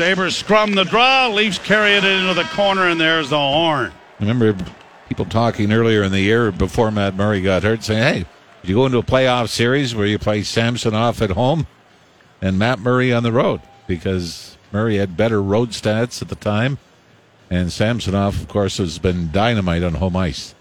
Sabres 0.00 0.34
scrum 0.34 0.72
the 0.72 0.84
draw. 0.84 1.28
Leafs 1.28 1.58
carry 1.58 1.92
it 1.92 2.04
into 2.04 2.32
the 2.32 2.44
corner, 2.54 2.88
and 2.88 2.98
there's 2.98 3.28
the 3.28 3.36
horn. 3.36 3.92
I 4.18 4.24
remember 4.24 4.56
people 5.10 5.26
talking 5.26 5.70
earlier 5.74 6.02
in 6.02 6.10
the 6.10 6.22
year 6.22 6.50
before 6.50 6.90
Matt 6.90 7.16
Murray 7.16 7.42
got 7.42 7.64
hurt 7.64 7.84
saying, 7.84 8.02
hey, 8.02 8.24
you 8.62 8.76
go 8.76 8.86
into 8.86 8.96
a 8.96 9.02
playoff 9.02 9.50
series 9.50 9.94
where 9.94 10.06
you 10.06 10.18
play 10.18 10.42
Samsonov 10.42 11.20
at 11.20 11.32
home 11.32 11.66
and 12.40 12.58
Matt 12.58 12.78
Murray 12.78 13.12
on 13.12 13.24
the 13.24 13.30
road 13.30 13.60
because 13.86 14.56
Murray 14.72 14.96
had 14.96 15.18
better 15.18 15.42
road 15.42 15.72
stats 15.72 16.22
at 16.22 16.30
the 16.30 16.34
time. 16.34 16.78
And 17.50 17.70
Samsonov, 17.70 18.40
of 18.40 18.48
course, 18.48 18.78
has 18.78 18.98
been 18.98 19.30
dynamite 19.30 19.82
on 19.82 19.96
home 19.96 20.16
ice. 20.16 20.54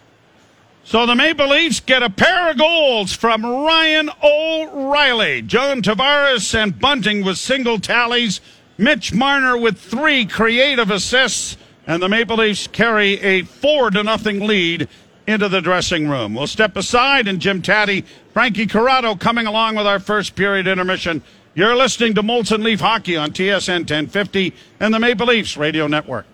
So 0.83 1.05
the 1.05 1.15
Maple 1.15 1.47
Leafs 1.47 1.79
get 1.79 2.03
a 2.03 2.09
pair 2.09 2.51
of 2.51 2.57
goals 2.57 3.13
from 3.13 3.45
Ryan 3.45 4.09
O'Reilly. 4.21 5.43
John 5.43 5.81
Tavares 5.81 6.53
and 6.53 6.77
Bunting 6.77 7.23
with 7.23 7.37
single 7.37 7.79
tallies. 7.79 8.41
Mitch 8.79 9.13
Marner 9.13 9.57
with 9.57 9.77
three 9.77 10.25
creative 10.25 10.89
assists. 10.89 11.57
And 11.85 12.01
the 12.01 12.07
Maple 12.07 12.37
Leafs 12.37 12.67
carry 12.67 13.19
a 13.19 13.41
four 13.41 13.91
to 13.91 14.03
nothing 14.03 14.47
lead 14.47 14.87
into 15.27 15.49
the 15.49 15.59
dressing 15.59 16.07
room. 16.07 16.33
We'll 16.33 16.47
step 16.47 16.77
aside 16.77 17.27
and 17.27 17.41
Jim 17.41 17.61
Tatti, 17.61 18.05
Frankie 18.31 18.67
Corrado 18.67 19.15
coming 19.15 19.47
along 19.47 19.75
with 19.75 19.85
our 19.85 19.99
first 19.99 20.35
period 20.35 20.65
intermission. 20.65 21.21
You're 21.55 21.75
listening 21.75 22.13
to 22.15 22.23
Molson 22.23 22.63
Leaf 22.63 22.79
Hockey 22.79 23.17
on 23.17 23.31
TSN 23.31 23.79
1050 23.79 24.53
and 24.79 24.93
the 24.93 24.99
Maple 24.99 25.27
Leafs 25.27 25.57
Radio 25.57 25.87
Network. 25.87 26.25